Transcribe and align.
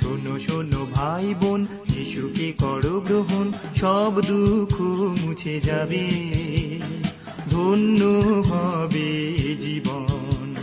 শোনো 0.00 0.38
শোনো 0.38 0.86
ভাই 0.92 1.34
বোন, 1.40 1.66
যিশুকে 1.88 2.52
করো 2.52 3.00
গ্রহণ, 3.00 3.52
সব 3.76 4.20
দুঃখ 4.20 4.80
মুছে 5.20 5.60
যাবে, 5.60 6.10
ধন্য 7.50 8.04
হবে 8.50 9.38
জীবন। 9.60 10.54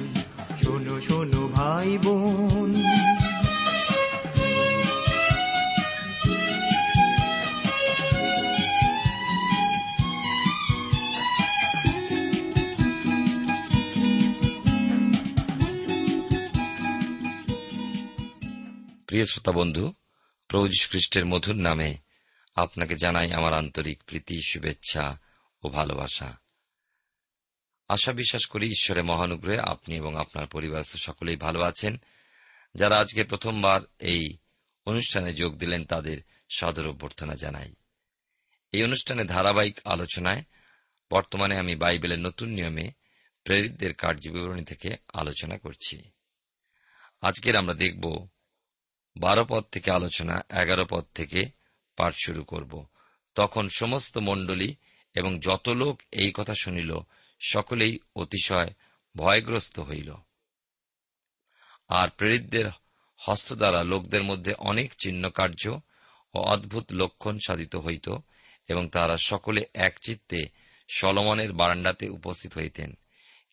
শোনো 0.63 1.01
শোনো 1.01 1.49
ভাই 1.55 1.97
বোন। 2.03 2.73
প্রিয় 19.11 19.25
শ্রোতা 19.25 19.51
বন্ধু, 19.51 19.93
প্রভু 20.47 20.67
খ্রিস্টের 20.67 21.25
মধুর 21.25 21.55
নামে 21.55 21.97
আপনাকে 22.55 22.95
জানাই 22.95 23.31
আমার 23.31 23.53
আন্তরিক 23.53 24.03
প্রীতি, 24.03 24.41
শুভেচ্ছা 24.41 25.19
ও 25.63 25.69
ভালোবাসা। 25.69 26.37
আশা 27.87 28.11
বিশ্বাস 28.13 28.45
করি 28.45 28.67
ঈশ্বরের 28.67 29.03
মহানুগ্রহে 29.03 29.59
আপনি 29.59 29.95
এবং 29.95 30.19
আপনার 30.19 30.47
পরিবার 30.47 30.81
সকলেই 30.83 31.35
ভালো 31.35 31.61
আছেন। 31.61 32.01
যারা 32.75 32.97
আজকে 32.97 33.23
প্রথমবার 33.23 33.81
এই 33.99 34.37
অনুষ্ঠানে 34.85 35.33
যোগ 35.33 35.57
দিলেন 35.57 35.85
তাদের 35.85 36.17
সদর 36.49 36.87
অভ্যর্থনা 36.87 37.35
জানাই। 37.35 37.75
এই 38.71 38.83
অনুষ্ঠানে 38.83 39.23
ধারাবাহিক 39.23 39.79
আলোচনায় 39.85 40.43
বর্তমানে 41.11 41.55
আমি 41.57 41.75
বাইবেলের 41.75 42.19
নতুন 42.19 42.49
নিয়মে 42.49 42.91
প্রেরিতদের 43.43 43.93
কার্যবিবরণী 43.93 44.63
থেকে 44.63 44.95
আলোচনা 45.13 45.57
করছি। 45.57 46.01
আজকের 47.21 47.55
আমরা 47.55 47.73
দেখব 47.73 48.27
বারো 49.17 49.45
পদ 49.49 49.63
থেকে 49.71 49.91
আলোচনা, 49.91 50.45
এগারো 50.61 50.85
পদ 50.89 51.05
থেকে 51.15 51.45
পাঠ 51.95 52.13
শুরু 52.25 52.43
করব। 52.43 52.85
তখন 53.35 53.69
সমস্ত 53.69 54.17
মণ্ডলী 54.17 54.75
এবং 55.15 55.39
যত 55.39 55.69
লোক 55.69 56.01
এই 56.11 56.31
কথা 56.33 56.53
শুনিল, 56.53 56.97
সকলেই 57.39 57.99
অতিশয় 58.15 58.73
ভয়গ্রস্ত 59.15 59.79
হইল। 59.79 60.15
আর 61.89 62.09
প্রেরিতদের 62.09 62.65
হস্ত 63.17 63.53
দ্বারা 63.53 63.83
লোকদের 63.83 64.23
মধ্যে 64.23 64.53
অনেক 64.53 64.93
চিহ্ন 65.03 65.29
কার্য 65.29 65.79
ও 66.33 66.39
অদ্ভুত 66.39 66.93
লক্ষণ 66.93 67.37
সাধিত 67.47 67.75
হইত 67.75 68.09
এবং 68.67 68.89
তারা 68.89 69.17
সকলে 69.17 69.65
একচিত্তে 69.73 70.37
সলমনের 70.87 71.53
বারান্ডাতে 71.53 72.09
উপস্থিত 72.09 72.57
হইতেন। 72.57 72.97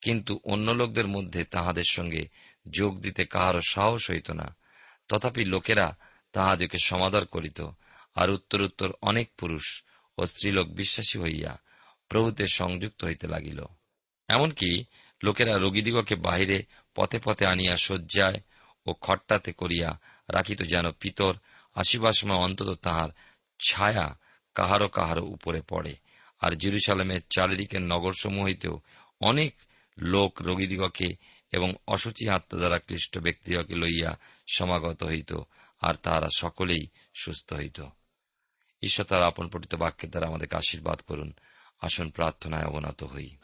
কিন্তু 0.02 0.40
অন্য 0.44 0.70
লোকদের 0.70 1.06
মধ্যে 1.06 1.44
তাহাদের 1.44 1.84
সঙ্গে 1.90 2.28
যোগ 2.70 3.00
দিতে 3.00 3.24
কাহারও 3.24 3.60
সাহস 3.60 4.10
হইত 4.10 4.30
না। 4.30 4.56
তথাপি 5.08 5.42
লোকেরা 5.44 5.96
তাহাদিকে 6.34 6.78
সমাদর 6.84 7.24
করিত, 7.24 7.60
আর 8.14 8.30
উত্তর 8.30 8.60
উত্তর 8.60 8.88
অনেক 9.02 9.26
পুরুষ 9.38 9.66
ও 10.18 10.26
স্ত্রীলোক 10.26 10.66
বিশ্বাসী 10.68 11.16
হইয়া 11.18 11.52
প্রভুতে 12.08 12.44
সংযুক্ত 12.46 13.04
হইতে 13.04 13.26
লাগিল। 13.26 13.60
এমনকি 14.28 14.70
লোকেরা 15.24 15.54
রোগীদিগকে 15.58 16.14
বাহিরে 16.16 16.58
পথে 16.96 17.18
পথে 17.24 17.44
আনিয়া 17.46 17.76
শয্যায় 17.76 18.40
ও 18.86 18.90
খট্টাতে 19.00 19.52
করিয়া 19.52 19.90
রাখিত 20.28 20.60
যেন 20.62 20.86
পিতর 20.90 21.32
আসিবার 21.76 22.12
সময় 22.12 22.36
অন্তত 22.36 22.68
তাহার 22.82 23.10
ছায়া 23.60 24.06
কাহারো 24.56 24.88
কাহারো 24.88 25.22
উপরে 25.24 25.60
পড়ে, 25.60 25.92
আর 26.40 26.52
জেরুসালামের 26.52 27.20
চারিদিকের 27.30 27.82
নগরসমূহ 27.82 28.44
হইতেও 28.44 28.80
অনেক 29.20 29.52
লোক 29.98 30.32
রোগীদিগকে 30.42 31.08
এবং 31.52 31.74
অসুচি 31.86 32.28
আত্মা 32.28 32.58
দ্বারা 32.58 32.78
ক্লিষ্ট 32.78 33.18
ব্যক্তিদিগকে 33.18 33.74
লইয়া 33.74 34.18
সমাগত 34.54 35.02
হইত, 35.02 35.32
আর 35.80 35.94
তাহারা 35.94 36.28
সকলেই 36.36 36.86
সুস্থ 37.14 37.52
হইত। 37.52 37.80
ঈশ্বর 38.82 39.06
তার 39.06 39.22
আপন 39.22 39.48
পঠিত 39.48 39.74
বাক্যের 39.74 40.10
দ্বারা 40.10 40.26
আমাদেরকে 40.26 40.56
আশীর্বাদ 40.56 41.00
করুন। 41.00 41.32
আসন 41.80 42.10
প্রার্থনায় 42.10 42.64
অবনত 42.64 43.02
হই। 43.02 43.36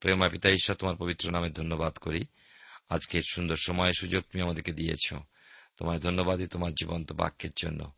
প্রেমা 0.00 0.28
পিতা, 0.28 0.48
ঈশ্বর 0.48 0.76
তোমার 0.76 0.96
পবিত্র 0.96 1.30
নামে 1.30 1.50
ধন্যবাদ 1.50 1.92
করি। 1.92 2.24
আজকের 2.88 3.22
সুন্দর 3.30 3.56
সময় 3.56 3.92
সুযোগ 3.98 4.22
তুমি 4.22 4.42
আমাদেরকে 4.42 4.72
দিয়েছ। 4.72 5.14
তোমায় 5.76 6.00
ধন্যবাদই 6.00 6.46
তোমার 6.46 6.72
জীবন্ত 6.72 7.12
বাক্যের 7.12 7.50
জন্য। 7.56 7.92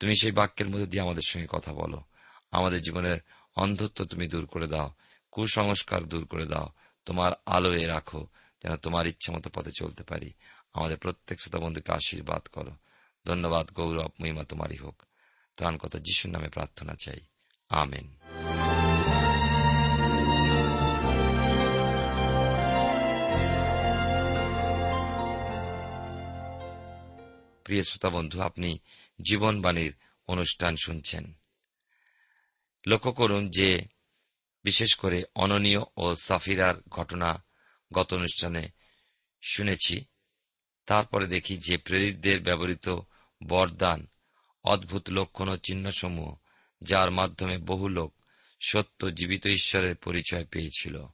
তুমি 0.00 0.16
সেই 0.16 0.32
বাক্যের 0.32 0.68
মধ্যে 0.68 0.86
দিয়ে 0.86 1.02
আমাদের 1.02 1.22
সঙ্গে 1.26 1.46
কথা 1.50 1.72
বলো। 1.72 2.02
আমাদের 2.50 2.82
জীবনের 2.82 3.18
অন্ধত্ব 3.56 4.04
তুমি 4.04 4.28
দূর 4.28 4.46
করে 4.46 4.66
দাও, 4.66 4.92
কুসংস্কার 5.30 6.04
দূর 6.04 6.24
করে 6.24 6.46
দাও, 6.46 6.68
তোমার 7.04 7.32
আলোয় 7.46 7.88
রাখো, 7.88 8.26
যেন 8.62 8.76
তোমার 8.76 9.06
ইচ্ছা 9.06 9.32
মতো 9.32 9.50
পথে 9.54 9.70
চলতে 9.78 10.02
পারি। 10.02 10.32
আমাদের 10.74 10.96
প্রত্যেক 10.96 11.40
শ্রোতা 11.40 11.58
বন্ধুকে 11.58 11.92
আশীর্বাদ 11.92 12.42
করো। 12.42 12.76
ধন্যবাদ, 13.26 13.70
গৌরব, 13.72 14.10
মহিমা 14.20 14.44
তোমারই 14.44 14.76
হোক। 14.76 15.02
ত্রাণ 15.56 15.76
কথা 15.76 15.98
যিশুর 15.98 16.30
নামে 16.30 16.48
প্রার্থনা 16.48 16.94
চাই। 17.04 17.20
আমেন। 17.68 18.39
প্রিয় 27.70 27.82
শ্রোতা 27.82 28.10
বন্ধু, 28.10 28.40
আপনি 28.40 28.78
জীবনবাণীর 29.30 29.96
অনুষ্ঠান 30.28 30.76
শুনছেন। 30.84 31.32
লক্ষ্য 32.86 33.12
করুন 33.12 33.50
যে, 33.50 33.82
বিশেষ 34.64 34.94
করে 34.94 35.24
অননীয় 35.34 35.80
ও 35.96 36.14
সাফিরার 36.14 36.74
ঘটনা 36.88 37.44
গত 37.92 38.14
অনুষ্ঠানে 38.14 38.68
শুনেছি। 39.42 40.04
তারপরে 40.86 41.26
দেখি 41.26 41.56
যে, 41.56 41.76
প্রেরিতদের 41.76 42.40
ব্যবহৃত 42.40 43.00
বরদান, 43.48 44.06
অদ্ভুত 44.64 45.10
লক্ষণ 45.10 45.48
ও 45.48 45.56
চিহ্নসমূহ, 45.56 46.36
যার 46.82 47.10
মাধ্যমে 47.10 47.58
বহু 47.58 47.88
লোক 47.88 48.14
সত্য 48.60 49.10
জীবিত 49.10 49.46
ঈশ্বরের 49.46 49.96
পরিচয় 49.96 50.44
পেয়েছিল। 50.44 51.06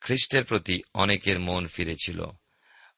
খ্রিস্টের 0.00 0.44
প্রতি 0.44 0.82
অনেকের 0.94 1.40
মন 1.40 1.66
ফিরেছিল। 1.66 2.24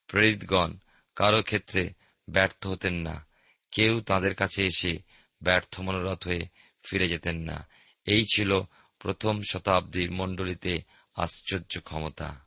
প্রেরিতগণ 0.06 0.76
কারও 1.16 1.42
ক্ষেত্রে 1.42 1.92
ব্যর্থ 2.28 2.66
হতেন 2.66 2.94
না। 2.94 3.26
কেউ 3.70 4.00
তাদের 4.00 4.34
কাছে 4.34 4.64
এসে 4.64 4.98
ব্যর্থ 5.42 5.80
মনোরথ 5.80 6.26
হয়ে 6.26 6.42
ফিরে 6.82 7.08
যেতেন 7.08 7.38
না। 7.38 7.68
এই 8.04 8.24
ছিল 8.34 8.60
প্রথম 8.98 9.40
শতাব্দীর 9.50 10.12
মণ্ডলীতে 10.12 10.82
আশ্চর্য 11.14 11.80
ক্ষমতা। 11.80 12.46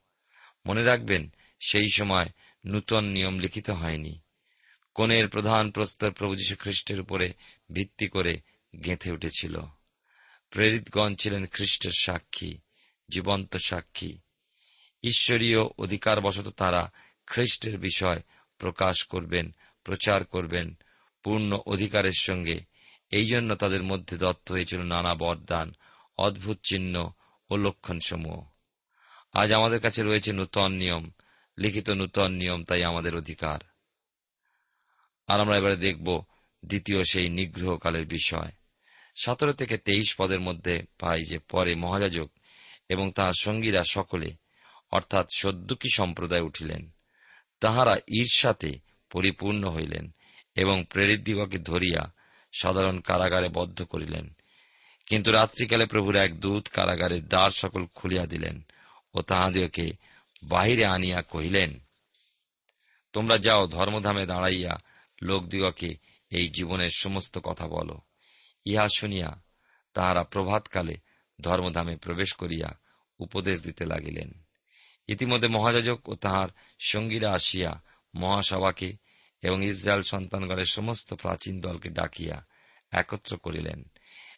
মনে 0.65 0.83
রাখবেন, 0.83 1.33
সেই 1.67 1.85
সময় 1.95 2.25
নূতন 2.65 3.05
নিয়ম 3.05 3.39
লিখিত 3.39 3.69
হয়নি। 3.69 4.19
কোনের 4.95 5.27
প্রধান 5.27 5.71
প্রস্তর 5.71 6.11
প্রভু 6.11 6.35
যীশু 6.35 6.55
খ্রিস্টের 6.59 7.01
উপরে 7.01 7.33
ভিত্তি 7.71 8.07
করে 8.07 8.41
গেঁথে 8.83 9.11
উঠেছিল। 9.11 9.61
প্রেরিতগণ 10.49 11.15
ছিলেন 11.15 11.45
খ্রিস্টের 11.45 11.91
সাক্ষী, 11.99 12.57
জীবন্ত 13.11 13.55
সাক্ষী। 13.55 14.17
ঈশ্বরীয় 15.03 15.59
অধিকারবশত 15.77 16.47
তারা 16.47 16.91
খ্রিস্টের 17.27 17.77
বিষয় 17.77 18.21
প্রকাশ 18.57 19.03
করবেন 19.03 19.55
প্রচার 19.87 20.25
করবেন 20.25 20.67
পূর্ণ 21.23 21.59
অধিকারের 21.65 22.17
সঙ্গে। 22.19 22.59
এই 23.11 23.25
জন্য 23.25 23.55
তাদের 23.55 23.83
মধ্যে 23.83 24.17
দত্ত 24.17 24.51
হয়েছিল 24.51 24.81
নানা 24.81 25.15
বরদান, 25.15 25.73
অদ্ভুত 26.17 26.57
চিহ্ন 26.63 27.11
ও 27.49 27.57
লক্ষণসমূহ। 27.57 28.45
আজ 29.33 29.53
আমাদের 29.53 29.79
কাছে 29.79 30.03
রয়েছে 30.03 30.33
নূতন 30.33 30.71
নিয়ম, 30.71 31.11
লিখিত 31.57 31.89
নূতন 31.89 32.31
নিয়ম 32.31 32.63
তাই 32.63 32.83
আমাদের 32.83 33.15
অধিকার। 33.15 33.59
আর 35.27 35.39
আমরা 35.39 35.57
এবারে 35.57 35.75
দেখব 35.75 36.23
দ্বিতীয় 36.65 37.03
সেই 37.03 37.29
নিগ্রহকালের 37.29 38.05
বিষয়। 38.05 38.51
সতেরো 39.15 39.53
থেকে 39.53 39.77
তেইশ 39.77 40.15
পদের 40.17 40.39
মধ্যে 40.39 40.83
পাই 40.99 41.23
যে 41.23 41.39
পরে 41.39 41.75
মহাজাজক 41.75 42.29
এবং 42.89 43.11
তাহার 43.11 43.33
সঙ্গীরা 43.39 43.83
সকলে, 43.83 44.35
অর্থাৎ 44.91 45.27
সদ্যুকী 45.35 45.89
সম্প্রদায় 45.95 46.41
উঠিলেন। 46.41 46.89
তাহারা 47.59 47.95
ঈর্ষাতে 48.07 48.86
পরিপূর্ণ 49.09 49.69
হইলেন 49.69 50.13
এবং 50.55 50.83
প্রেরিত 50.83 51.21
দিগকে 51.21 51.57
ধরিয়া 51.57 52.13
সাধারণ 52.59 52.99
কারাগারে 52.99 53.49
বদ্ধ 53.49 53.83
করিলেন। 53.83 54.33
কিন্তু 55.05 55.31
রাত্রিকালে 55.31 55.85
প্রভুর 55.85 56.15
এক 56.15 56.39
দূত 56.39 56.67
কারাগারের 56.67 57.27
দ্বার 57.27 57.51
সকল 57.51 57.85
খুলিয়া 57.85 58.25
দিলেন 58.25 58.65
ও 59.13 59.21
তাহাদিওকে 59.21 59.91
বাহিরে 60.43 60.85
আনিয়া 60.85 61.21
কহিলেন, 61.21 61.79
তোমরা 63.13 63.37
যাও, 63.37 63.67
ধর্মধামে 63.67 64.25
দাঁড়াইয়া 64.25 64.77
লোকদিগকে 65.21 65.97
এই 66.29 66.49
জীবনের 66.49 66.89
সমস্ত 66.89 67.37
কথা 67.37 67.67
বলো। 67.67 68.01
ইহা 68.65 68.85
শুনিয়া 68.95 69.41
তাহারা 69.93 70.23
প্রভাতকালে 70.23 70.97
ধর্মধামে 71.41 71.95
প্রবেশ 71.95 72.33
করিয়া 72.33 72.79
উপদেশ 73.19 73.61
দিতে 73.61 73.85
লাগিলেন। 73.85 74.43
ইতিমধ্যে 75.07 75.47
মহাযাজক 75.47 76.09
ও 76.09 76.15
তাহার 76.15 76.47
সঙ্গীরা 76.79 77.31
আসিয়া 77.31 77.81
মহাসভাকে 78.17 78.97
এবং 79.41 79.65
ইসরায়েল 79.65 80.01
সন্তানগণের 80.01 80.65
সমস্ত 80.65 81.13
প্রাচীন 81.13 81.61
দলকে 81.61 81.89
ডাকিয়া 81.89 82.45
একত্র 82.91 83.37
করিলেন 83.37 83.83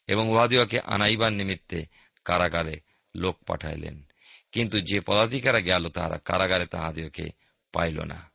এবং 0.08 0.30
উহাদিওকে 0.30 0.80
আনাইবার 0.80 1.34
নিমিত্তে 1.34 1.86
কারাগারে 2.26 2.80
লোক 3.16 3.44
পাঠাইলেন। 3.44 4.04
কিন্তু 4.52 4.80
যে 4.80 5.00
পদাধিকারা 5.00 5.60
গেল 5.60 5.90
তাহারা 5.90 6.18
কারাগারে 6.18 6.66
তাহাদিওকে 6.66 7.30
পাইল 7.74 8.02
না। 8.02 8.32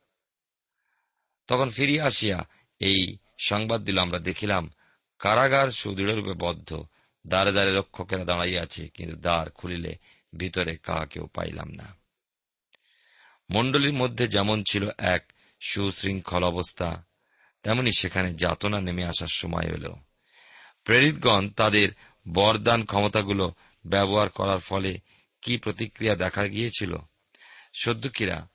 তখন 1.46 1.70
ফিরিয়া 1.70 2.04
আসিয়া 2.04 2.48
এই 2.80 3.16
সংবাদ 3.38 3.82
দিল, 3.82 3.98
আমরা 3.98 4.18
দেখিলাম 4.18 4.70
কারাগার 5.18 5.68
সুদৃঢ়রূপে 5.70 6.32
বদ্ধ, 6.32 6.84
দ্বারে 7.26 7.52
দ্বারে 7.52 7.72
রক্ষকেরা 7.74 8.24
দাঁড়াইয়াছে 8.24 8.88
কিন্তু 8.88 9.16
দ্বার 9.16 9.50
খুলিলে 9.50 9.96
ভিতরে 10.36 10.76
কাহাকেও 10.76 11.26
পাইলাম 11.26 11.70
না। 11.70 11.96
মণ্ডলীর 13.50 13.92
মধ্যে 13.92 14.28
যেমন 14.28 14.62
ছিল 14.70 14.88
এক 14.98 15.32
সুশৃঙ্খল 15.68 16.44
অবস্থা 16.44 17.04
তেমনি 17.62 17.92
সেখানে 17.92 18.34
যাতনা 18.34 18.80
নেমে 18.80 19.04
আসার 19.04 19.26
সময় 19.26 19.64
এল। 19.64 19.88
প্রেরিতগণ 20.84 21.48
তাদের 21.48 21.88
বরদান 22.28 22.84
ক্ষমতাগুলো 22.84 23.54
ব্যবহার 23.86 24.28
করার 24.28 24.58
ফলে 24.58 24.98
কি 25.42 25.56
প্রতিক্রিয়া 25.56 26.14
দেখা 26.14 26.46
গিয়েছিল? 26.46 26.96
সদ্যুকিরা, 27.80 28.48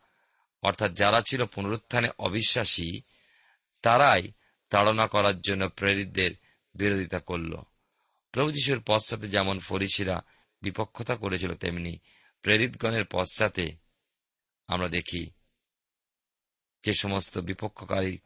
অর্থাৎ 0.61 0.93
যারা 0.93 1.21
ছিল 1.21 1.45
পুনরুত্থানে 1.45 2.09
অবিশ্বাসী, 2.19 3.01
তারাই 3.81 4.31
তাড়না 4.69 5.07
করার 5.07 5.41
জন্য 5.41 5.69
প্রেরিতদের 5.69 6.31
বিরোধিতা 6.75 7.19
করল। 7.19 7.57
প্রভু 8.31 8.51
যিশুর 8.51 8.83
পশ্চাতে 8.87 9.27
যেমন 9.27 9.59
ফরিসিরা 9.59 10.23
বিপক্ষতা 10.61 11.15
করেছিল, 11.15 11.53
তেমনি 11.53 11.99
প্রেরিতগণের 12.41 13.05
পশ্চাতে 13.11 13.71
আমরা 14.67 14.87
দেখি 14.87 15.31
যে 16.83 16.93
সমস্ত 16.93 17.37
বিপক্ষকারী 17.37 18.17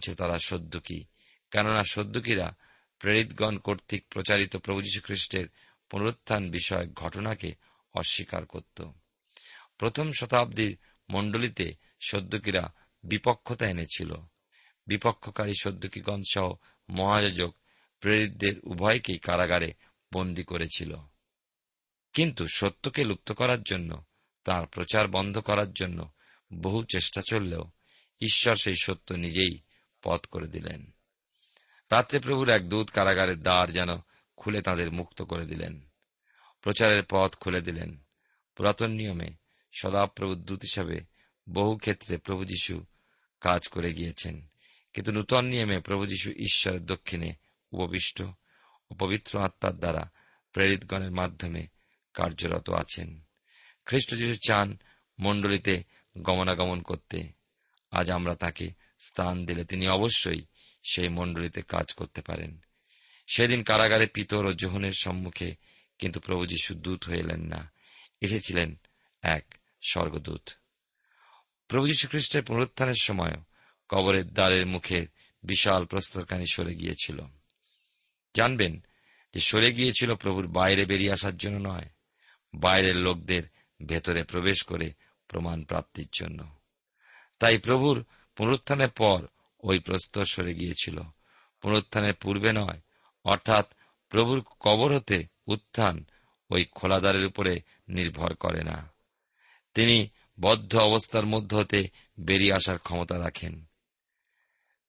ছিল 0.00 0.14
তারা 0.14 0.38
সদ্যুকী 0.38 1.04
কেননা 1.50 1.82
সদ্যুকীরা 1.82 2.56
প্রেরিতগণ 2.98 3.58
কর্তৃক 3.58 4.04
প্রচারিত 4.10 4.56
প্রভু 4.56 4.80
খ্রিস্টের 5.02 5.46
পুনরুত্থান 5.90 6.50
বিষয়ক 6.50 6.92
ঘটনাকে 6.92 7.54
অস্বীকার 7.94 8.46
করত। 8.46 8.90
প্রথম 9.78 10.10
শতাব্দীর 10.20 10.78
মণ্ডলীতে 11.10 11.74
সদ্যুকীরা 12.00 12.74
বিপক্ষতা 13.02 13.66
এনেছিল। 13.66 14.14
বিপক্ষকারী 14.86 15.52
সদ্যুকীগণ 15.60 16.22
সহ 16.30 16.54
মহাযোজক 16.90 17.54
প্রেরিতদের 18.00 18.60
উভয়কেই 18.62 19.18
কারাগারে 19.18 19.74
বন্দী 20.12 20.42
করেছিল। 20.42 20.96
কিন্তু 22.12 22.46
সত্যকে 22.46 23.04
লুপ্ত 23.04 23.32
করার 23.32 23.62
জন্য, 23.62 24.04
তার 24.44 24.66
প্রচার 24.66 25.08
বন্ধ 25.08 25.38
করার 25.38 25.72
জন্য 25.72 26.12
বহু 26.54 26.82
চেষ্টা 26.82 27.22
চললেও 27.30 27.70
ঈশ্বর 28.22 28.54
সেই 28.54 28.74
সত্য 28.82 29.14
নিজেই 29.14 29.58
পথ 30.02 30.26
করে 30.26 30.48
দিলেন। 30.48 30.94
রাত্রে 31.92 32.20
প্রভুর 32.20 32.48
এক 32.48 32.68
দূত 32.68 32.90
কারাগারের 32.90 33.42
দ্বার 33.42 33.70
যেন 33.70 33.88
খুলে 34.36 34.62
তাদের 34.62 34.92
মুক্ত 34.92 35.22
করে 35.22 35.46
দিলেন। 35.46 35.80
প্রচারের 36.60 37.02
পথ 37.10 37.36
খুলে 37.36 37.60
দিলেন। 37.60 38.02
পুরাতন 38.56 38.90
নিয়মে 38.90 39.30
সদাপ্রভু 39.72 40.34
দূত 40.34 40.58
হিসাবে 40.58 41.00
বহু 41.50 41.76
ক্ষেত্রে 41.76 42.16
প্রভু 42.16 42.44
যীশু 42.44 42.84
কাজ 43.40 43.68
করে 43.68 43.94
গিয়েছেন। 43.94 44.46
কিন্তু 44.92 45.12
নূতন 45.12 45.44
নিয়মে 45.44 45.80
প্রভু 45.80 46.06
যীশু 46.06 46.30
ঈশ্বরের 46.30 46.86
দক্ষিণে 46.86 47.32
উপবিষ্ট 47.72 48.22
ও 48.90 48.94
পবিত্র 48.98 49.42
আত্মার 49.42 49.72
দ্বারা 49.72 50.10
প্রেরিতগণের 50.52 51.10
মাধ্যমে 51.10 51.66
কার্যরত 52.14 52.70
আছেন। 52.70 53.20
খ্রিস্ট 53.84 54.14
যীশু 54.14 54.34
চান 54.34 54.76
মণ্ডলীতে 55.20 55.84
গমনাগমন 56.18 56.82
করতে। 56.82 57.41
আজ 57.92 58.10
আমরা 58.10 58.34
তাকে 58.34 58.70
স্থান 59.00 59.46
দিলে 59.46 59.64
তিনি 59.64 59.88
অবশ্যই 59.88 60.44
সেই 60.82 61.08
মণ্ডলীতে 61.08 61.62
কাজ 61.62 61.92
করতে 61.92 62.22
পারেন। 62.22 62.58
সেদিন 63.34 63.62
কারাগারে 63.62 64.06
পিতর 64.06 64.46
ও 64.46 64.52
জোহনের 64.52 64.92
সম্মুখে 64.92 65.54
কিন্তু 65.98 66.20
প্রভু 66.20 66.46
যীশু 66.46 66.74
দূত 66.74 67.08
এলেন 67.08 67.40
না। 67.40 67.72
এসেছিলেন 68.20 68.80
এক 69.22 69.54
স্বর্গদূত। 69.90 70.50
প্রভু 71.68 71.86
যীশু 71.86 72.08
খ্রিস্টের 72.08 72.42
পুনরুত্থানের 72.42 72.94
সময় 73.02 73.34
কবরের 73.88 74.28
দ্বারের 74.28 74.66
মুখে 74.66 75.06
বিশাল 75.42 75.84
প্রস্তরকানি 75.84 76.44
সরে 76.52 76.74
গিয়েছিল। 76.74 77.20
জানবেন 78.34 78.84
যে 79.34 79.40
সরে 79.40 79.72
গিয়েছিল 79.72 80.14
প্রভুর 80.14 80.46
বাইরে 80.46 80.84
বেরিয়ে 80.84 81.12
আসার 81.12 81.36
জন্য 81.36 81.68
নয়, 81.68 81.88
বাইরের 82.54 82.96
লোকদের 82.96 83.42
ভেতরে 83.86 84.24
প্রবেশ 84.24 84.62
করে 84.62 84.92
প্রমাণ 85.28 85.64
প্রাপ্তির 85.64 86.08
জন্য। 86.12 86.61
তাই 87.42 87.58
প্রভুর 87.58 88.04
পুনরুত্থানের 88.36 88.88
পর 88.88 89.26
ওই 89.60 89.78
প্রস্তর 89.78 90.24
সরে 90.24 90.54
গিয়েছিল। 90.54 91.00
পুনরুত্থানের 91.60 92.14
পূর্বে 92.14 92.52
নয়, 92.52 92.80
অর্থাৎ 93.24 93.72
প্রভুর 94.08 94.44
কবর 94.60 94.96
হতে 94.96 95.24
উত্থান 95.46 96.04
ওই 96.50 96.64
খোলাদারের 96.64 97.26
উপরে 97.26 97.60
নির্ভর 97.88 98.34
করে 98.34 98.64
না। 98.64 98.92
তিনি 99.74 100.08
বদ্ধ 100.40 100.76
অবস্থার 100.76 101.26
মধ্য 101.26 101.54
হতে 101.54 101.88
বেরিয়ে 102.20 102.54
আসার 102.54 102.78
ক্ষমতা 102.78 103.18
রাখেন। 103.18 103.64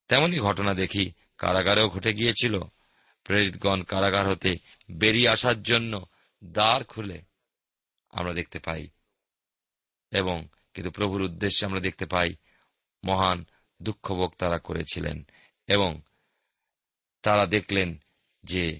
তেমনই 0.07 0.39
ঘটনা 0.39 0.73
দেখি 0.73 1.11
কারাগারেও 1.37 1.89
ঘটে 1.89 2.13
গিয়েছিল। 2.13 2.59
প্রেরিতগণ 3.23 3.83
কারাগার 3.83 4.29
হতে 4.29 4.51
বেরিয়ে 4.91 5.29
আসার 5.29 5.61
জন্য 5.61 6.05
দ্বার 6.43 6.83
খুলে 6.83 7.21
আমরা 8.09 8.33
দেখতে 8.33 8.59
পাই 8.59 8.87
এবং 10.11 10.47
কিন্তু 10.73 10.91
প্রভুর 10.91 11.21
উদ্দেশ্যে 11.21 11.65
আমরা 11.65 11.79
দেখতে 11.79 12.05
পাই 12.05 12.35
মহান 13.03 13.45
দুঃখভোগ 13.81 14.35
তারা 14.37 14.57
করেছিলেন 14.57 15.25
এবং 15.67 16.01
তারা 17.21 17.45
দেখলেন 17.45 17.97
যে 18.43 18.79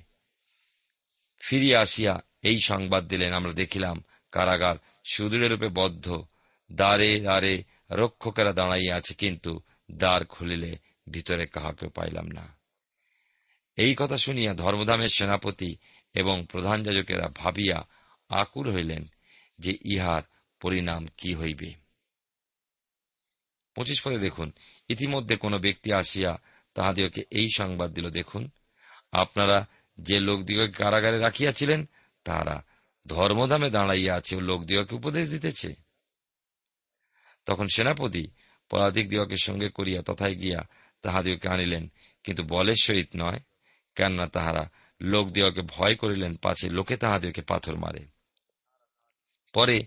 ফিরিয়ে 1.42 1.78
আসিয়া 1.78 2.22
এই 2.42 2.60
সংবাদ 2.60 3.08
দিলেন। 3.08 3.34
আমরা 3.34 3.54
দেখিলাম 3.54 4.04
কারাগার 4.32 4.76
সুদূরেরূপে 5.04 5.68
বদ্ধ, 5.68 6.24
দ্বারে 6.72 7.20
দ্বারে 7.20 7.64
রক্ষকেরা 7.92 8.54
দাঁড়াইয়া 8.54 8.96
আছে, 8.96 9.14
কিন্তু 9.14 9.62
দ্বার 9.92 10.26
খুলিলে 10.26 10.78
ভিতরে 11.10 11.46
কাহাকেও 11.46 11.90
পাইলাম 11.90 12.28
না। 12.28 12.58
এই 13.76 13.96
কথা 13.98 14.18
শুনিয়া 14.18 14.54
ধর্মধামের 14.54 15.08
সেনাপতি 15.08 15.76
এবং 16.14 16.46
প্রধান 16.50 16.84
যাজকেরা 16.84 17.28
ভাবিয়া 17.36 17.88
আকুল 18.30 18.74
হইলেন 18.74 19.06
যে 19.60 19.78
ইহার 19.86 20.24
পরিণাম 20.62 21.08
কি 21.18 21.36
হইবে। 21.36 21.83
পঁচিশ 23.76 24.02
পদে 24.04 24.18
দেখুন। 24.18 24.52
ইতিমধ্যে 24.90 25.36
কোন 25.36 25.58
ব্যক্তি 25.58 25.94
আসিয়া 25.94 26.42
তাহাদিওকে 26.74 27.22
এই 27.32 27.48
সংবাদ 27.56 27.94
দিল, 27.94 28.10
দেখুন, 28.10 28.50
আপনারা 29.12 29.68
যে 29.98 30.20
লোকদিগকে 30.20 30.68
কারাগারে 30.68 31.20
রাখিয়াছিলেন, 31.20 31.90
তাহারা 32.24 32.66
ধর্মধামে 33.08 33.70
দাঁড়াইয়া 33.70 34.16
আছে 34.16 34.36
লোকদিগকে 34.40 34.96
উপদেশ 34.96 35.30
দিতেছে। 35.30 35.74
তখন 37.46 37.68
সেনাপতি 37.76 38.28
পদাধিক 38.70 39.10
দিগকে 39.10 39.36
সঙ্গে 39.36 39.70
করিয়া 39.70 40.02
তথায় 40.02 40.36
গিয়া 40.36 40.68
তাহাদিওকে 41.02 41.50
আনিলেন, 41.50 41.92
কিন্তু 42.24 42.44
বলের 42.44 42.76
সহিত 42.82 43.10
নয়, 43.16 43.40
কেননা 43.96 44.28
তাহারা 44.28 44.70
লোক 45.02 45.30
দিওকে 45.30 45.62
ভয় 45.62 45.96
করিলেন, 45.96 46.36
পাছে 46.36 46.70
লোকে 46.70 46.98
তাহাদেরকে 46.98 47.42
পাথর 47.42 47.76
মারে। 47.78 48.06
পরে 49.54 49.86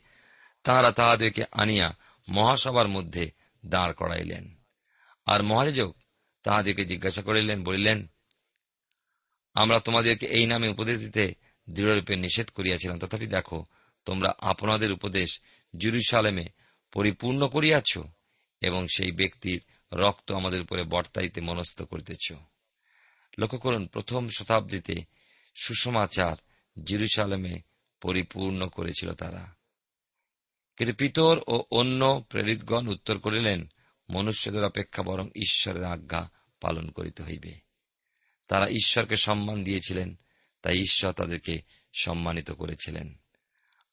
তাহারা 0.63 0.91
তাহাদেরকে 0.91 1.45
আনিয়া 1.53 1.97
মহাসভার 2.29 2.89
মধ্যে 2.89 3.31
দাঁড় 3.67 3.93
করাইলেন। 3.93 4.61
আর 5.27 5.43
মহারাজক 5.43 5.97
তাহাদেরকে 6.43 6.85
জিজ্ঞাসা 6.85 7.23
করিলেন, 7.23 7.65
বলিলেন, 7.65 8.07
আমরা 9.55 9.81
তোমাদেরকে 9.81 10.27
এই 10.27 10.47
নামে 10.47 10.69
উপদেশ 10.69 11.01
দিতে 11.01 11.35
দৃঢ়রূপে 11.71 12.17
নিষেধ 12.17 12.51
করিয়াছিলাম। 12.51 12.99
তথাপি 12.99 13.27
দেখো, 13.27 13.65
তোমরা 14.05 14.35
আপনাদের 14.39 14.93
উপদেশ 14.93 15.41
জুরুসালেমে 15.77 16.45
পরিপূর্ণ 16.93 17.49
করিয়াছ 17.49 17.99
এবং 18.61 18.87
সেই 18.87 19.13
ব্যক্তির 19.13 19.63
রক্ত 19.93 20.33
আমাদের 20.33 20.61
উপরে 20.61 20.83
বর্তাইতে 20.83 21.41
মনস্থ 21.41 21.83
করিতেছ। 21.83 22.33
লক্ষ্য 23.39 23.59
করুন, 23.59 23.87
প্রথম 23.87 24.29
শতাব্দীতে 24.29 24.95
সুষমাচার 25.55 26.37
জিরুসালেমে 26.85 27.63
পরিপূর্ণ 28.01 28.69
করেছিল 28.69 29.13
তারা। 29.13 29.56
কিন্তু 30.77 30.95
পিতর 30.95 31.41
ও 31.47 31.65
অন্য 31.71 32.25
প্রেরিতগণ 32.29 32.89
উত্তর 32.89 33.19
করিলেন, 33.19 33.73
মনুষ্যদের 34.11 34.65
অপেক্ষা 34.65 35.03
বরং 35.03 35.29
ঈশ্বরের 35.29 35.85
আজ্ঞা 35.85 36.31
পালন 36.61 36.91
করিতে 36.91 37.23
হইবে। 37.23 37.55
তারা 38.49 38.69
ঈশ্বরকে 38.69 39.17
সম্মান 39.17 39.65
দিয়েছিলেন, 39.65 40.19
তাই 40.63 40.75
ঈশ্বর 40.75 41.13
তাদেরকে 41.13 41.63
সম্মানিত 42.01 42.51
করেছিলেন। 42.51 43.21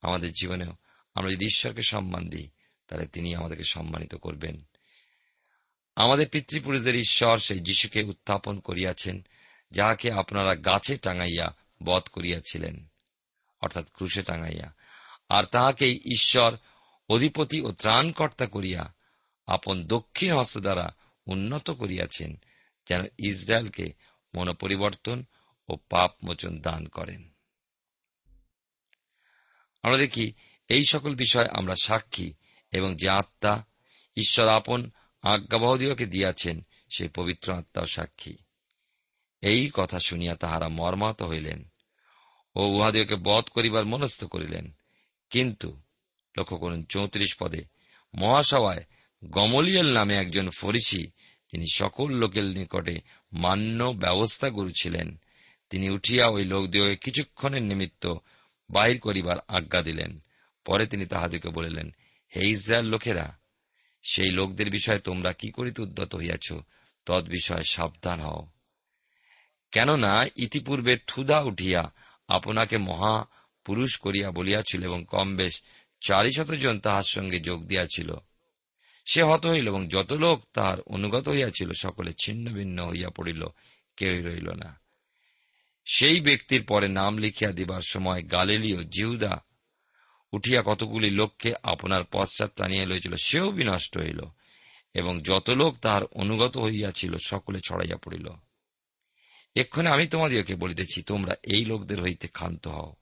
আমাদের 0.01 0.31
জীবনেও 0.31 0.75
আমরা 1.15 1.31
যদি 1.31 1.45
ঈশ্বরকে 1.45 1.81
সম্মান 1.81 2.29
দিই, 2.29 2.49
তাহলে 2.87 3.05
তিনি 3.05 3.35
আমাদেরকে 3.35 3.63
সম্মানিত 3.63 4.15
করবেন। 4.15 4.67
আমাদের 5.95 6.29
পিতৃপুরুষদের 6.29 6.95
ঈশ্বর 6.95 7.37
সেই 7.37 7.59
যিশুকে 7.59 8.03
উত্থাপন 8.03 8.59
করিয়াছেন, 8.59 9.25
যাহাকে 9.71 10.11
আপনারা 10.11 10.55
গাছে 10.55 10.97
টাঙাইয়া 10.97 11.55
বধ 11.83 12.03
করিয়াছিলেন, 12.03 12.87
অর্থাৎ 13.61 13.85
ক্রুশে 13.93 14.23
টাঙাইয়া। 14.23 14.73
আর 15.29 15.43
তাহাকেই 15.43 15.95
ঈশ্বর 15.97 16.57
অধিপতি 17.09 17.61
ও 17.61 17.71
ত্রাণকর্তা 17.71 18.45
করিয়া 18.45 18.93
আপন 19.47 19.87
দক্ষিণ 19.87 20.35
হস্ত 20.35 20.57
দ্বারা 20.57 20.95
উন্নত 21.25 21.71
করিয়াছেন, 21.71 22.35
যেন 22.89 23.05
ইসরায়েলকে 23.17 23.93
মনোপরিবর্তন 24.35 25.25
ও 25.69 25.75
পাপ 25.75 26.11
মোচন 26.23 26.61
দান 26.61 26.87
করেন। 26.87 27.33
আমরা 29.83 29.97
দেখি, 29.97 30.33
এই 30.67 30.81
সকল 30.89 31.15
বিষয় 31.15 31.47
আমরা 31.51 31.75
সাক্ষী 31.83 32.33
এবং 32.71 32.95
যে 32.95 33.09
আত্মা 33.09 33.65
ঈশ্বর 34.17 34.47
আপন 34.47 34.91
আজ্ঞাবহদীয়কে 35.21 36.05
দিয়াছেন, 36.05 36.65
সেই 36.97 37.07
পবিত্র 37.07 37.53
আত্মাও 37.53 37.85
সাক্ষী। 37.85 38.37
এই 39.41 39.71
কথা 39.73 39.99
শুনিয়া 39.99 40.35
তাহারা 40.35 40.67
মর্মাহত 40.67 41.23
হইলেন 41.23 41.71
ও 42.55 42.67
উহাদিওকে 42.67 43.15
বধ 43.15 43.43
করিবার 43.43 43.85
মনস্থ 43.85 44.23
করিলেন। 44.23 44.71
কিন্তু 45.29 45.82
লক্ষ্য 46.37 46.57
করুন, 46.57 46.83
চৌত্রিশ 46.83 47.35
পদে। 47.39 47.63
মহাসভায় 48.15 48.83
গমলিয়াল 49.25 49.93
নামে 49.93 50.15
একজন 50.15 50.49
ফরিসি 50.49 51.07
যিনি 51.51 51.65
সকল 51.73 52.11
লোকের 52.11 52.45
নিকটে 52.45 53.01
মান্য 53.33 53.83
ব্যবস্থা 53.83 54.49
গুরু 54.49 54.71
তিনি 55.69 55.89
উঠিয়া 55.89 56.27
ওই 56.27 56.45
লোকদিওকে 56.45 56.95
কিছুক্ষণের 56.95 57.61
নিমিত্ত 57.61 58.13
বাহির 58.69 58.99
করিবার 58.99 59.37
আজ্ঞা 59.47 59.81
দিলেন। 59.81 60.19
পরে 60.65 60.87
তিনি 60.87 61.05
তাহাদিকে 61.05 61.49
বলিলেন, 61.49 61.95
হে 62.35 62.49
ইসরায়েল 62.49 62.85
লোকেরা, 62.85 63.39
সেই 64.03 64.31
লোকদের 64.31 64.69
বিষয়ে 64.69 64.99
তোমরা 64.99 65.33
কি 65.33 65.51
করিতে 65.51 65.81
উদ্যত 65.81 66.15
হইয়াছ? 66.15 66.53
তদ 67.05 67.29
বিষয়ে 67.29 67.63
সাবধান 67.69 68.21
হও। 68.21 68.47
কেননা 69.71 70.25
ইতিপূর্বে 70.35 70.97
থুদা 71.07 71.39
উঠিয়া 71.39 71.93
আপনাকে 72.27 72.77
মহা 72.77 73.25
পুরুষ 73.63 73.99
করিয়া 73.99 74.31
বলিয়াছিল 74.31 74.83
এবং 74.83 75.05
কম 75.07 75.35
বেশ 75.35 75.63
চারি 76.07 76.57
জন 76.57 76.79
তাহার 76.79 77.03
সঙ্গে 77.03 77.39
যোগ 77.39 77.65
দিয়াছিল। 77.65 78.13
সে 79.05 79.23
হত 79.23 79.45
হইল 79.45 79.67
এবং 79.67 79.87
যত 79.87 80.13
লোক 80.13 80.43
তাহার 80.53 80.81
অনুগত 80.81 81.29
হইয়াছিল, 81.29 81.71
সকলে 81.71 82.11
ছিন্ন 82.13 82.53
ভিন্ন 82.53 82.89
হইয়া 82.89 83.09
পড়িল, 83.09 83.45
কেউই 83.97 84.21
রইল 84.21 84.49
না। 84.49 84.81
সেই 85.85 86.21
ব্যক্তির 86.21 86.63
পরে 86.63 86.87
নাম 86.87 87.17
লিখিয়া 87.17 87.51
দিবার 87.51 87.81
সময় 87.81 88.23
গালিলীয় 88.23 88.83
জিহুদা 88.83 89.43
উঠিয়া 90.31 90.63
কতগুলি 90.65 91.09
লোককে 91.09 91.53
আপনার 91.63 92.03
পশ্চাৎ 92.11 92.53
টানিয়া 92.55 92.85
লইছিল 92.85 93.15
সেও 93.15 93.51
বিনষ্ট 93.51 93.97
হইল 93.97 94.21
এবং 94.93 95.21
যত 95.21 95.49
লোক 95.49 95.77
তাহার 95.77 96.03
অনুগত 96.03 96.57
হইয়াছিল, 96.57 97.17
সকলে 97.17 97.59
ছড়াইয়া 97.59 97.97
পড়িল। 97.97 98.29
এক্ষণে 99.55 99.89
আমি 99.89 100.07
তোমাদিওকে 100.07 100.55
বলিতেছি, 100.55 101.01
তোমরা 101.01 101.35
এই 101.43 101.65
লোকদের 101.65 102.01
হইতে 102.01 102.27
ক্ষান্ত 102.27 102.67
হও। 102.67 102.95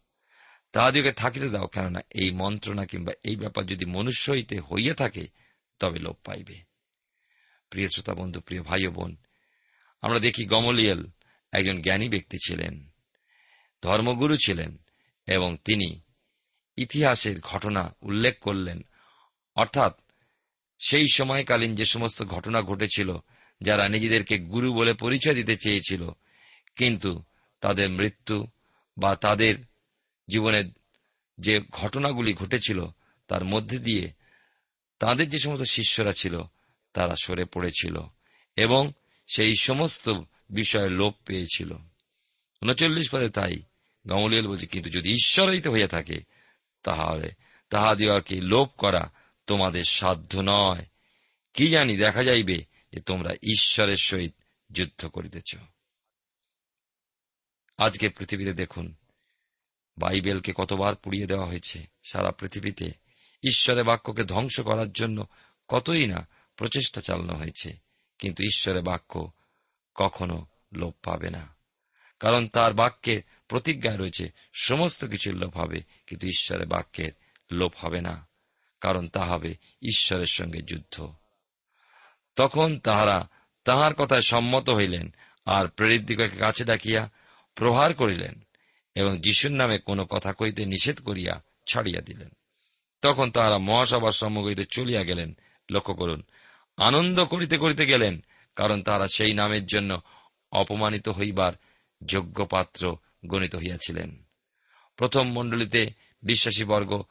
তাহাদিওকে 0.72 1.12
থাকিতে 1.12 1.50
দাও, 1.50 1.68
কেননা 1.68 2.02
এই 2.10 2.32
মন্ত্রণা 2.32 2.86
কিংবা 2.86 3.14
এই 3.24 3.36
ব্যাপার 3.36 3.66
যদি 3.66 3.86
মনুষ্য 3.86 4.32
হইতে 4.32 4.60
হইয়া 4.60 4.94
থাকে, 4.94 5.28
তবে 5.80 6.00
লোপ 6.00 6.18
পাইবে। 6.24 6.62
প্রিয় 7.70 7.88
শ্রোতা 7.88 8.14
বন্ধু, 8.14 8.40
প্রিয় 8.40 8.62
ভাই 8.62 8.88
বোন, 8.88 9.18
আমরা 10.02 10.20
দেখি 10.20 10.46
গমলিয়াল 10.46 11.08
একজন 11.52 11.82
জ্ঞানী 11.82 12.10
ব্যক্তি 12.10 12.38
ছিলেন, 12.46 12.90
ধর্মগুরু 13.82 14.38
ছিলেন, 14.38 14.78
এবং 15.28 15.58
তিনি 15.66 16.02
ইতিহাসের 16.78 17.40
ঘটনা 17.40 17.96
উল্লেখ 18.02 18.40
করলেন। 18.40 18.86
অর্থাৎ 19.56 20.00
সেই 20.80 21.06
সময়কালীন 21.14 21.76
যে 21.76 21.86
সমস্ত 21.86 22.24
ঘটনা 22.24 22.62
ঘটেছিল, 22.62 23.18
যারা 23.62 23.90
নিজেদেরকে 23.90 24.38
গুরু 24.40 24.74
বলে 24.74 24.94
পরিচয় 24.94 25.36
দিতে 25.36 25.56
চেয়েছিল, 25.56 26.10
কিন্তু 26.76 27.24
তাদের 27.62 27.90
মৃত্যু 27.90 28.48
বা 28.98 29.16
তাদের 29.16 29.56
জীবনের 30.32 30.66
যে 31.38 31.60
ঘটনাগুলি 31.72 32.34
ঘটেছিল, 32.34 32.86
তার 33.28 33.46
মধ্যে 33.46 33.80
দিয়ে 33.80 34.14
তাদের 35.00 35.30
যে 35.30 35.38
সমস্ত 35.38 35.64
শিষ্যরা 35.64 36.14
ছিল, 36.14 36.42
তারা 36.94 37.16
সরে 37.24 37.46
পড়েছিল 37.46 37.98
এবং 38.56 38.92
সেই 39.36 39.54
সমস্ত 39.62 40.10
বিষয়ে 40.50 40.90
লোপ 40.90 41.16
পেয়েছিল। 41.26 41.72
উনচল্লিশ 42.62 43.10
পদে 43.12 43.30
তাই 43.30 43.64
গমলিয়াল 44.08 44.48
বলছে, 44.48 44.66
কিন্তু 44.66 44.90
যদি 44.90 45.12
ঈশ্বর 45.12 45.50
হইতে 45.50 45.70
হইয়া 45.70 45.88
থাকে, 45.88 46.20
তাহলে 46.84 47.32
তাহাদিওকে 47.70 48.42
লোপ 48.42 48.70
করা 48.78 49.12
তোমাদের 49.48 49.84
সাধ্য 49.84 50.42
নয়। 50.46 50.86
কি 51.54 51.68
জানি 51.68 51.98
দেখা 51.98 52.24
যাইবে 52.24 52.66
যে 52.92 53.00
তোমরা 53.00 53.34
ঈশ্বরের 53.34 53.98
সহিত 53.98 54.36
যুদ্ধ 54.72 55.06
করিতেছ। 55.06 55.56
আজকে 57.78 58.10
পৃথিবীতে 58.10 58.54
দেখুন 58.54 58.96
বাইবেলকে 60.02 60.54
কতবার 60.56 60.96
পুড়িয়ে 60.96 61.28
দেওয়া 61.28 61.46
হয়েছে 61.46 61.86
সারা 62.12 62.32
পৃথিবীতে। 62.32 62.86
ঈশ্বরের 63.48 63.84
বাক্যকে 63.84 64.24
ধ্বংস 64.24 64.60
করার 64.60 64.92
জন্য 64.92 65.28
কতই 65.68 66.08
না 66.08 66.28
প্রচেষ্টা 66.56 67.02
চালানো 67.02 67.34
হয়েছে, 67.34 67.74
কিন্তু 68.18 68.44
ঈশ্বরের 68.44 68.82
বাক্য 68.82 69.32
কখনো 69.96 70.46
লোপ 70.74 70.96
পাবে 71.04 71.30
না। 71.30 71.56
কারণ 72.20 72.48
তার 72.48 72.74
বাক্যে 72.74 73.22
প্রতিজ্ঞায় 73.48 73.98
রয়েছে, 73.98 74.32
সমস্ত 74.54 75.06
কিছুর 75.06 75.36
লোপ 75.36 75.58
হবে, 75.58 75.82
কিন্তু 76.08 76.28
ঈশ্বরের 76.28 76.68
বাক্যের 76.68 77.12
লোপ 77.52 77.74
হবে 77.78 78.02
না, 78.02 78.28
কারণ 78.82 79.08
তা 79.08 79.26
হবে 79.26 79.50
ঈশ্বরের 79.82 80.26
সঙ্গে 80.26 80.62
যুদ্ধ। 80.62 81.14
তখন 82.36 82.80
তাহারা 82.80 83.30
তাহার 83.64 83.94
কথায় 83.94 84.22
সম্মত 84.22 84.70
হইলেন 84.70 85.16
আর 85.46 85.68
প্রেরিত 85.68 86.02
দিগকে 86.02 86.30
কাছে 86.30 86.64
ডাকিয়া 86.64 87.10
প্রহার 87.56 87.94
করিলেন। 87.94 88.46
এবং 88.96 89.22
যিশুর 89.22 89.52
নামে 89.52 89.78
কোনো 89.78 90.06
কথা 90.06 90.34
কইতে 90.34 90.66
নিষেধ 90.66 91.02
করিয়া 91.02 91.44
ছাড়িয়া 91.68 92.02
দিলেন। 92.02 92.30
তখন 93.02 93.32
তাহারা 93.32 93.58
মহাসভার 93.58 94.12
সম্মুখ 94.12 94.46
হইতে 94.46 94.66
চলিয়া 94.66 95.04
গেলেন। 95.04 95.38
লক্ষ্য 95.72 95.94
করুন, 95.94 96.24
আনন্দ 96.78 97.26
করিতে 97.26 97.58
করিতে 97.58 97.86
গেলেন, 97.86 98.24
কারণ 98.56 98.84
তাহারা 98.84 99.08
সেই 99.08 99.34
নামের 99.34 99.66
জন্য 99.66 100.02
অপমানিত 100.52 101.10
হইবার 101.10 101.54
যোগ্য 102.06 102.46
পাত্র 102.46 102.96
গণিত 103.26 103.56
হইয়াছিলেন। 103.56 104.26
প্রথম 104.96 105.32
মণ্ডলীতে 105.32 105.90
বিশ্বাসী 106.24 106.64
বর্গ 106.64 107.04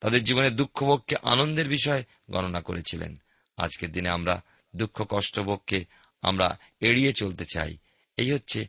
তাদের 0.00 0.24
জীবনে 0.24 0.50
দুঃখভোগকে 0.50 1.16
আনন্দের 1.22 1.68
বিষয় 1.68 2.04
গণনা 2.30 2.60
করেছিলেন। 2.60 3.16
আজকের 3.56 3.92
দিনে 3.92 4.08
আমরা 4.08 4.42
দুঃখ 4.76 5.04
কষ্টভোগকে 5.08 5.84
আমরা 6.22 6.58
এড়িয়ে 6.80 7.12
চলতে 7.12 7.44
চাই। 7.44 7.76
এই 8.16 8.32
হচ্ছে 8.32 8.66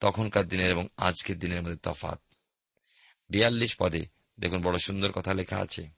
তখনকার 0.00 0.48
দিনের 0.48 0.70
এবং 0.70 0.88
আজকের 0.96 1.38
দিনের 1.38 1.62
মধ্যে 1.62 1.76
তফাত 1.76 2.20
বিয়াল্লিশ 3.30 3.76
পদে 3.78 4.06
দেখুন 4.40 4.62
বড় 4.62 4.78
সুন্দর 4.78 5.12
কথা 5.12 5.34
লেখা 5.34 5.56
আছে। 5.56 5.88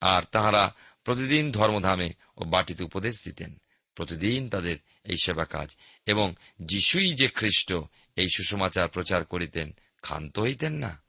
আর 0.00 0.22
তাহারা 0.22 0.74
প্রতিদিন 1.04 1.52
ধর্মধামে 1.52 2.10
ও 2.36 2.44
বাটিতে 2.44 2.84
উপদেশ 2.84 3.24
দিতেন। 3.24 3.60
প্রতিদিন 3.94 4.48
তাদের 4.48 4.76
এই 5.04 5.16
সেবা 5.22 5.44
কাজ 5.44 5.76
এবং 6.06 6.34
যিশুই 6.62 7.12
যে 7.12 7.28
খ্রিস্ট 7.28 7.72
এই 8.16 8.26
সুসমাচার 8.36 8.88
প্রচার 8.88 9.24
করিতেন, 9.24 9.74
ক্ষান্ত 10.00 10.38
হইতেন 10.38 10.72
না। 10.72 11.02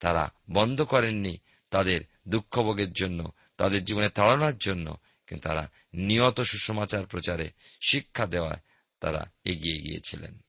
তারা 0.00 0.32
বন্ধ 0.50 0.82
করেননি 0.82 1.38
তাদের 1.70 2.00
দুঃখভোগের 2.28 2.92
জন্য, 2.92 3.32
তাদের 3.56 3.84
জীবনে 3.84 4.08
তাড়ানোর 4.08 4.58
জন্য, 4.58 4.96
কিন্তু 5.26 5.48
তারা 5.48 5.70
নিয়ত 5.94 6.40
সুসমাচার 6.40 7.06
প্রচারে 7.06 7.50
শিক্ষা 7.80 8.26
দেওয়ায় 8.26 8.60
তারা 9.00 9.30
এগিয়ে 9.44 9.80
গিয়েছিলেন। 9.80 10.43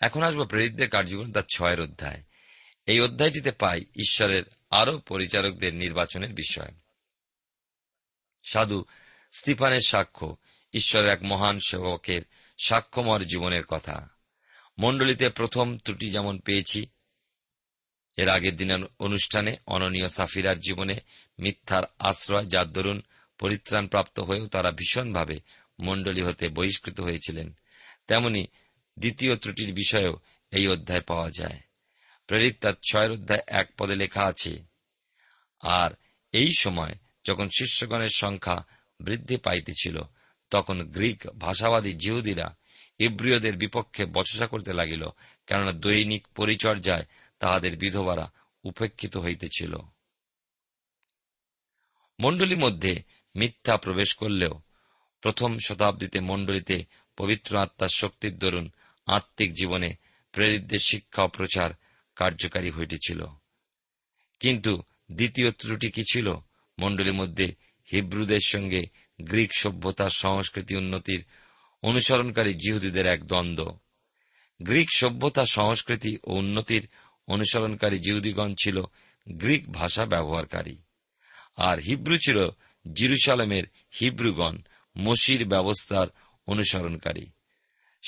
এখন 0.00 0.22
আসব 0.22 0.44
প্রেরিতদের 0.44 0.88
কার্যক্রম 0.88 1.32
তার 1.32 1.42
ছয়ের 1.54 1.80
অধ্যায়। 1.80 2.22
এই 2.86 3.00
অধ্যায়টিতে 3.00 3.50
পাই 3.50 3.80
ঈশ্বরের 3.80 4.42
আরও 4.70 4.98
পরিচারকদের 4.98 5.74
নির্বাচনের 5.74 6.32
বিষয়। 6.32 6.74
সাধু 8.44 8.84
স্তিফানের 9.32 9.80
সাক্ষ্য, 9.86 10.36
ঈশ্বরের 10.72 11.08
এক 11.08 11.18
মহান 11.22 11.58
সেবকের 11.58 12.22
সাক্ষ্যমর 12.66 13.24
জীবনের 13.24 13.64
কথা। 13.64 14.08
মণ্ডলীতে 14.78 15.28
প্রথম 15.28 15.78
ত্রুটি 15.78 16.10
যেমন 16.10 16.38
পেয়েছি, 16.38 16.86
এর 18.16 18.28
আগের 18.28 18.56
দিনের 18.56 18.78
অনুষ্ঠানে 18.98 19.56
অননীয় 19.66 20.06
সাফিরার 20.06 20.58
জীবনে 20.58 21.00
মিথ্যার 21.38 21.82
আশ্রয়, 21.98 22.44
যার 22.44 22.72
দরুন 22.72 23.02
পরিত্রাণপ্রাপ্ত 23.38 24.20
হয়েও 24.20 24.46
তারা 24.46 24.70
ভীষণভাবে 24.70 25.40
মণ্ডলী 25.80 26.22
হতে 26.22 26.48
বহিষ্কৃত 26.48 27.00
হয়েছিলেন। 27.00 27.54
তেমনি 28.08 28.46
দ্বিতীয় 28.98 29.36
ত্রুটির 29.36 29.74
বিষয়েও 29.74 30.16
এই 30.50 30.68
অধ্যায় 30.68 31.00
পাওয়া 31.00 31.30
যায়। 31.30 31.60
প্রেরিত 32.26 32.56
তার 32.60 32.74
ছয়ের 32.90 33.10
অধ্যায় 33.10 33.42
এক 33.46 33.70
পদে 33.78 33.94
লেখা 33.94 34.22
আছে, 34.22 34.62
আর 35.60 35.90
এই 36.32 36.50
সময় 36.58 36.94
যখন 37.24 37.48
শিষ্যগণের 37.48 38.08
সংখ্যা 38.08 38.64
বৃদ্ধি 39.00 39.36
পাইতেছিল, 39.36 40.00
তখন 40.50 40.82
গ্রিক 40.82 41.26
ভাষাবাদী 41.38 41.92
জিহুদিরা 41.92 42.56
ইব্রিয়দের 42.98 43.56
বিপক্ষে 43.56 44.04
বচসা 44.04 44.46
করতে 44.46 44.72
লাগিল, 44.72 45.08
কেননা 45.46 45.72
দৈনিক 45.72 46.26
পরিচর্যায় 46.28 47.04
তাহাদের 47.38 47.76
বিধবারা 47.76 48.32
উপেক্ষিত 48.64 49.16
হইতেছিল। 49.16 49.76
মণ্ডলীর 52.20 52.58
মধ্যে 52.58 53.02
মিথ্যা 53.36 53.76
প্রবেশ 53.76 54.14
করলেও 54.14 54.60
প্রথম 55.20 55.58
শতাব্দীতে 55.58 56.20
মণ্ডলীতে 56.20 56.84
পবিত্র 57.16 57.58
আত্মার 57.58 57.88
শক্তির 57.88 58.38
দরুন 58.38 58.72
আত্মিক 59.06 59.52
জীবনে 59.52 59.94
প্রেরিতদের 60.32 60.78
শিক্ষা 60.78 61.26
প্রচার 61.26 61.70
কার্যকারী 62.16 62.70
হইতেছিল। 62.70 63.26
কিন্তু 64.40 64.82
দ্বিতীয় 65.12 65.50
ত্রুটি 65.50 65.90
কি 65.90 66.02
ছিল? 66.12 66.34
মণ্ডলীর 66.78 67.12
মধ্যে 67.12 67.54
হিব্রুদের 67.92 68.40
সঙ্গে 68.44 68.82
গ্রিক 69.22 69.50
সভ্যতার 69.54 70.10
সংস্কৃতি 70.10 70.76
উন্নতির 70.76 71.24
অনুসরণকারী 71.82 72.54
জিহুদীদের 72.54 73.06
এক 73.06 73.26
দ্বন্দ্ব। 73.26 73.78
গ্রিক 74.62 74.88
সভ্যতা, 74.96 75.44
সংস্কৃতি 75.44 76.18
ও 76.24 76.34
উন্নতির 76.34 76.88
অনুসরণকারী 77.26 77.98
জিহুদিগণ 77.98 78.54
ছিল 78.62 78.82
গ্রিক 79.28 79.72
ভাষা 79.72 80.06
ব্যবহারকারী। 80.06 80.76
আর 81.56 81.78
হিব্রু 81.78 82.18
ছিল 82.18 82.48
জিরুসালামের 82.92 83.64
হিব্রুগণ, 84.00 84.58
মসির 84.98 85.46
ব্যবস্থার 85.46 86.06
অনুসরণকারী। 86.46 87.26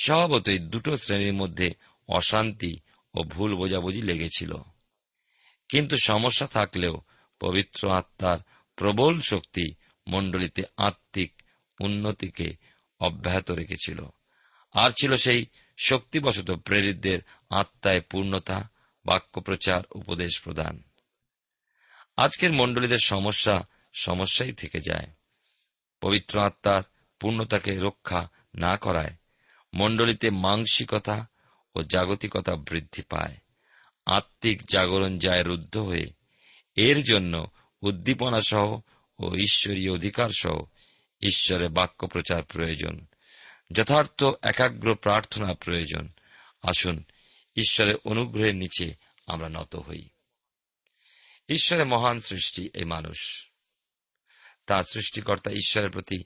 স্বভাবতই 0.03 0.59
দুটো 0.59 0.97
শ্রেণির 0.97 1.33
মধ্যে 1.33 1.75
অশান্তি 2.09 2.79
ও 3.15 3.23
ভুল 3.23 3.57
বোঝাবুঝি 3.57 4.03
লেগেছিল। 4.03 4.55
কিন্তু 5.69 5.97
সমস্যা 6.03 6.47
থাকলেও 6.47 7.01
পবিত্র 7.41 7.93
আত্মার 7.93 8.39
প্রবল 8.77 9.21
শক্তি 9.21 9.75
মণ্ডলীতে 10.09 10.63
আত্মিক 10.77 11.43
উন্নতিকে 11.81 12.57
অব্যাহত 13.01 13.51
রেখেছিল। 13.51 14.07
আর 14.73 14.91
ছিল 14.91 15.15
সেই 15.15 15.47
শক্তিবশত 15.85 16.51
প্রেরিতদের 16.51 17.19
আত্মায় 17.51 18.01
পূর্ণতা 18.01 18.71
বাক্য 19.07 19.41
প্রচার 19.41 19.83
উপদেশ 19.95 20.41
প্রদান। 20.41 20.83
আজকের 22.17 22.53
মণ্ডলীদের 22.53 22.99
সমস্যা 23.05 23.67
সমস্যাই 23.93 24.53
থেকে 24.53 24.79
যায়। 24.81 25.07
পবিত্র 26.01 26.41
আত্মার 26.41 26.83
পূর্ণতাকে 27.21 27.81
রক্ষা 27.81 28.29
না 28.55 28.77
করায় 28.77 29.15
মণ্ডলীতে 29.75 30.31
মাংসিকতা 30.31 31.27
ও 31.75 31.83
জাগতিকতা 31.83 32.57
বৃদ্ধি 32.57 33.03
পায়। 33.03 33.37
আত্মিক 34.07 34.63
জাগরণ 34.65 35.19
যায় 35.19 35.43
রুদ্ধ 35.43 35.77
হয়ে। 35.77 36.13
এর 36.75 37.03
জন্য 37.03 37.51
উদ্দীপনা 37.83 38.41
সহ 38.41 38.81
ও 39.19 39.35
ঈশ্বরীয় 39.35 39.93
অধিকার 39.93 40.29
সহ 40.29 40.65
ঈশ্বরের 41.21 41.69
বাক্য 41.69 42.07
প্রচার 42.07 42.43
প্রয়োজন। 42.43 43.07
যথার্থ 43.73 44.25
একাগ্র 44.43 44.95
প্রার্থনা 44.95 45.55
প্রয়োজন। 45.55 46.09
আসুন, 46.63 47.05
ঈশ্বরের 47.57 47.95
অনুগ্রহের 48.05 48.57
নিচে 48.57 48.95
আমরা 49.27 49.49
নত 49.49 49.77
হই। 49.77 50.09
ঈশ্বরের 51.49 51.87
মহান 51.87 52.19
সৃষ্টি 52.19 52.71
এই 52.75 52.85
মানুষ। 52.85 53.51
তার 54.67 54.85
সৃষ্টিকর্তা 54.85 55.51
ঈশ্বরের 55.51 55.91
প্রতি 55.91 56.25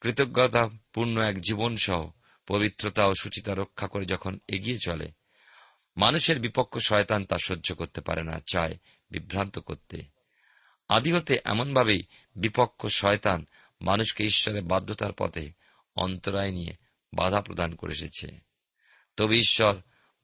কৃতজ্ঞতা 0.00 0.68
পূর্ণ 0.92 1.20
এক 1.20 1.40
জীবন 1.40 1.76
সহ 1.76 2.10
পবিত্রতা 2.46 3.06
ও 3.06 3.14
সুচিতা 3.14 3.54
রক্ষা 3.54 3.86
করে 3.86 4.04
যখন 4.04 4.38
এগিয়ে 4.48 4.76
চলে, 4.84 5.08
মানুষের 5.96 6.40
বিপক্ষ 6.40 6.78
শয়তান 6.78 7.24
তা 7.24 7.36
সহ্য 7.44 7.74
করতে 7.74 8.00
পারে 8.00 8.22
না, 8.22 8.40
চায় 8.52 8.78
বিভ্রান্ত 9.10 9.58
করতে। 9.58 10.02
আদি 10.88 11.12
হতে 11.12 11.38
এমনভাবেই 11.44 12.02
বিপক্ষ 12.36 12.86
শয়তান 12.86 13.46
মানুষকে 13.80 14.24
ঈশ্বরের 14.24 14.62
বাধ্যতার 14.62 15.12
পথে 15.12 15.52
অন্তরায় 15.96 16.52
নিয়ে 16.52 16.72
বাধা 17.14 17.40
প্রদান 17.40 17.74
করে 17.74 17.92
এসেছে। 17.92 18.40
তবে 19.16 19.38
ঈশ্বর 19.38 19.74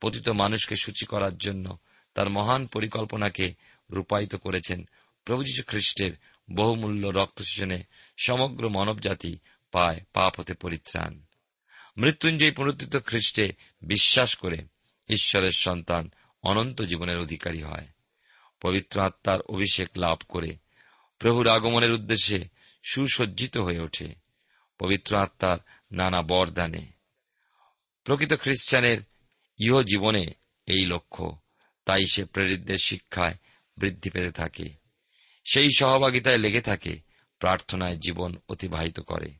পতিত 0.00 0.28
মানুষকে 0.28 0.76
সূচি 0.76 1.06
করার 1.06 1.38
জন্য 1.38 1.78
তার 2.14 2.30
মহান 2.30 2.66
পরিকল্পনাকে 2.66 3.54
রূপায়িত 3.90 4.35
করেছেন 4.35 4.88
প্রভু 5.24 5.42
যীশু 5.42 5.62
খ্রিস্টের 5.66 6.12
বহুমূল্য 6.52 7.09
রক্তশোষণে 7.09 7.83
সমগ্র 8.24 8.68
মানবজাতি 8.68 9.38
পায় 9.72 10.00
পাপ 10.12 10.40
হতে 10.40 10.54
পরিত্রাণ। 10.54 11.24
মৃত্যুঞ্জয়ী 11.96 12.50
পুনরুত্থিত 12.50 12.96
খ্রিস্টে 12.96 13.53
বিশ্বাস 13.83 14.37
করে 14.37 14.64
ঈশ্বরের 15.09 15.50
সন্তান 15.50 16.11
অনন্ত 16.42 16.83
জীবনের 16.83 17.18
অধিকারী 17.18 17.62
হয়। 17.62 17.87
পবিত্র 18.61 19.00
আত্মার 19.00 19.40
অভিষেক 19.40 19.88
লাভ 19.96 20.18
করে 20.29 20.57
প্রভুর 21.18 21.48
আগমনের 21.48 21.92
উদ্দেশ্যে 21.92 22.44
সুসজ্জিত 22.90 23.59
হয়ে 23.59 23.81
ওঠে। 23.81 24.14
পবিত্র 24.79 25.16
আত্মার 25.16 25.59
নানা 25.92 26.22
বরদানে। 26.22 26.87
প্রকৃত 28.05 28.35
খ্রিস্টানের 28.35 28.98
ইহ 29.59 29.83
জীবনে 29.83 30.26
এই 30.66 30.87
লক্ষ্য, 30.87 31.38
তাই 31.85 32.05
সে 32.12 32.24
প্রেরিতদের 32.24 32.76
শিক্ষায় 32.76 33.35
বৃদ্ধি 33.79 34.11
পেতে 34.11 34.31
থাকে। 34.31 34.68
সেই 35.53 35.68
সহভাগিতায় 35.76 36.38
লেগে 36.38 36.61
থাকে, 36.61 36.98
প্রার্থনায় 37.38 37.96
জীবন 37.96 38.37
অতিবাহিত 38.48 39.00
করে। 39.00 39.35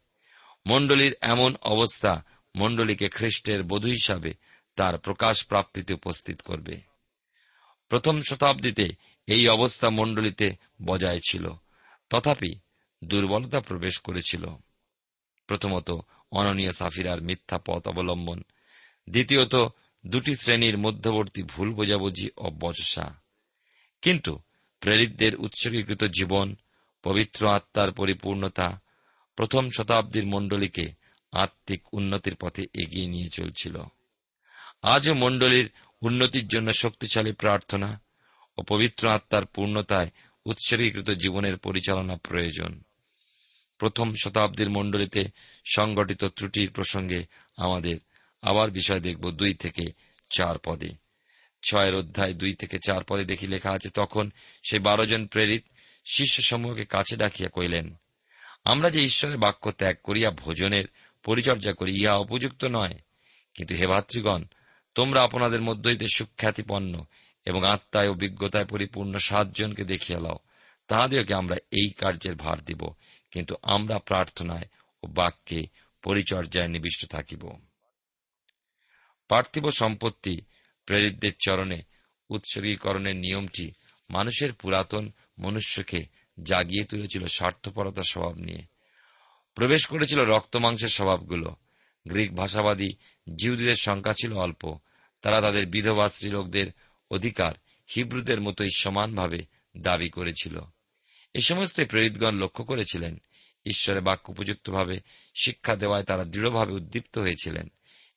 মণ্ডলীর 0.67 1.17
এমন 1.21 1.57
অবস্থা 1.63 2.25
মণ্ডলীকে 2.57 3.09
খ্রিস্টের 3.09 3.63
বধূ 3.63 3.89
হিসাবে 3.89 4.35
তার 4.77 4.99
প্রকাশ 4.99 5.47
প্রাপ্তিতে 5.47 5.95
উপস্থিত 5.95 6.41
করবে। 6.41 6.81
প্রথম 7.89 8.21
শতাব্দীতে 8.21 8.89
এই 9.27 9.49
অবস্থা 9.49 9.91
মণ্ডলীতে 9.91 10.57
বজায় 10.83 11.19
ছিল। 11.29 11.49
তথাপি 12.11 12.55
দুর্বলতা 13.05 13.61
প্রবেশ 13.61 13.99
করেছিল। 13.99 14.47
প্রথমত 15.47 15.91
অননীয় 16.33 16.71
সাফিরার 16.71 17.23
মিথ্যা 17.23 17.59
পথ 17.59 17.89
অবলম্বন, 17.89 18.43
দ্বিতীয়ত 19.11 19.55
দুটি 20.07 20.35
শ্রেণির 20.35 20.79
মধ্যবর্তী 20.79 21.43
ভুল 21.43 21.75
বোঝাবুঝি 21.75 22.31
ও 22.37 22.51
বচসা। 22.51 23.21
কিন্তু 24.03 24.39
প্রেরিতদের 24.81 25.37
উৎসর্গীকৃত 25.37 26.05
জীবন, 26.05 26.57
পবিত্র 27.03 27.49
আত্মার 27.49 27.93
পরিপূর্ণতা 27.93 28.81
প্রথম 29.37 29.69
শতাব্দীর 29.77 30.27
মণ্ডলীকে 30.27 31.00
আত্মিক 31.33 31.95
উন্নতির 31.95 32.37
পথে 32.37 32.62
এগিয়ে 32.62 33.07
নিয়ে 33.07 33.29
চলছিল। 33.29 33.77
আজও 34.83 35.14
মণ্ডলীর 35.14 35.71
উন্নতির 36.03 36.49
জন্য 36.49 36.73
শক্তিশালী 36.73 37.33
প্রার্থনা 37.33 38.03
ও 38.59 38.62
পবিত্র 38.62 39.09
আত্মার 39.09 39.47
পূর্ণতায় 39.47 40.11
উৎসর্গীকৃত 40.47 41.11
জীবনের 41.11 41.57
পরিচালনা 41.57 42.16
প্রয়োজন। 42.16 42.83
প্রথম 43.79 44.14
শতাব্দীর 44.25 44.71
মণ্ডলীতে 44.71 45.25
সংগঠিত 45.64 46.25
ত্রুটির 46.25 46.71
প্রসঙ্গে 46.71 47.25
আমাদের 47.57 47.97
আবার 48.43 48.71
বিষয় 48.71 49.01
দেখব 49.01 49.31
দুই 49.31 49.55
থেকে 49.55 49.87
চার 50.37 50.59
পদে। 50.59 50.88
ছয়ের 51.62 51.95
অধ্যায় 51.95 52.35
দুই 52.35 52.55
থেকে 52.55 52.79
চার 52.87 53.05
পদে 53.05 53.25
দেখি 53.25 53.47
লেখা 53.47 53.71
আছে, 53.71 53.90
তখন 53.90 54.31
সে 54.71 54.79
বারো 54.79 55.07
জন 55.07 55.27
প্রেরিত 55.27 55.64
শিষ্য 56.05 56.43
সমূহকে 56.43 56.85
কাছে 56.85 57.16
ডাকিয়া 57.16 57.49
কইলেন 57.49 57.95
আমরা 58.64 58.90
যে 58.90 59.01
ঈশ্বরের 59.01 59.38
বাক্য 59.38 59.71
ত্যাগ 59.71 59.97
করিয়া 60.03 60.31
ভোজনের 60.31 60.85
পরিচর্যা 61.22 61.72
করি, 61.72 61.92
ইহা 62.02 62.14
উপযুক্ত 62.16 62.64
নয়। 62.64 62.94
কিন্তু 63.54 63.74
হে 63.74 63.87
ভাতৃগণ, 63.87 64.44
তোমরা 64.94 65.22
আপনাদের 65.22 65.61
মধ্য 65.61 65.88
হইতে 65.88 66.06
সুখ্যাতিপন্ন 66.14 67.04
এবং 67.44 67.64
আত্মায় 67.64 68.11
অভিজ্ঞতায় 68.11 68.64
পরিপূর্ণ 68.64 69.16
সাতজনকে 69.16 69.85
দেখিয়া 69.85 70.20
লও। 70.20 70.38
তাহাদেরকে 70.88 71.35
আমরা 71.35 71.56
এই 71.56 71.90
কার্যের 71.90 72.35
ভার 72.35 72.64
দিব, 72.64 72.83
কিন্তু 73.30 73.54
আমরা 73.62 73.98
প্রার্থনায় 73.98 74.66
ও 75.02 75.06
বাক্যে 75.06 75.66
পরিচর্যায় 76.02 76.68
নিবিষ্ট 76.68 77.11
থাকিব। 77.11 77.50
পার্থিব 79.28 79.70
সম্পত্তি 79.70 80.40
প্রেরিতদের 80.87 81.30
চরণে 81.46 81.83
উৎসর্গীকরণের 82.30 83.16
নিয়মটি 83.16 83.72
মানুষের 84.11 84.52
পুরাতন 84.52 85.12
মনুষ্যকে 85.38 86.04
জাগিয়ে 86.42 86.85
তুলেছিল 86.85 87.26
স্বার্থপরতার 87.26 88.02
স্বভাব 88.11 88.35
নিয়ে। 88.35 88.62
প্রবেশ 89.55 89.87
করেছিল 89.87 90.21
রক্ত 90.21 90.57
মাংসের 90.57 90.89
স্বভাবগুলো। 90.89 91.57
গ্রিক 92.09 92.37
ভাষাবাদী 92.37 92.89
জিউদের 93.37 93.73
সংখ্যা 93.73 94.13
ছিল 94.13 94.33
অল্প। 94.33 94.79
তারা 95.23 95.41
তাদের 95.41 95.67
বিধবা 95.67 96.09
স্ত্রীলোকদের 96.09 96.67
অধিকার 97.11 97.53
হিব্রুদের 97.97 98.41
মতোই 98.41 98.69
সমানভাবে 98.77 99.47
দাবি 99.77 100.09
করেছিল। 100.09 100.61
এ 101.35 101.41
সমস্ত 101.41 101.81
প্রেরিতগণ 101.85 102.35
লক্ষ্য 102.35 102.65
করেছিলেন। 102.65 103.21
ঈশ্বরের 103.67 104.03
বাক্য 104.03 104.31
উপযুক্তভাবে 104.31 105.01
শিক্ষা 105.43 105.77
দেওয়ায় 105.77 106.05
তারা 106.05 106.25
দৃঢ়ভাবে 106.25 106.73
উদ্দীপ্ত 106.73 107.19
হয়েছিলেন। 107.19 107.69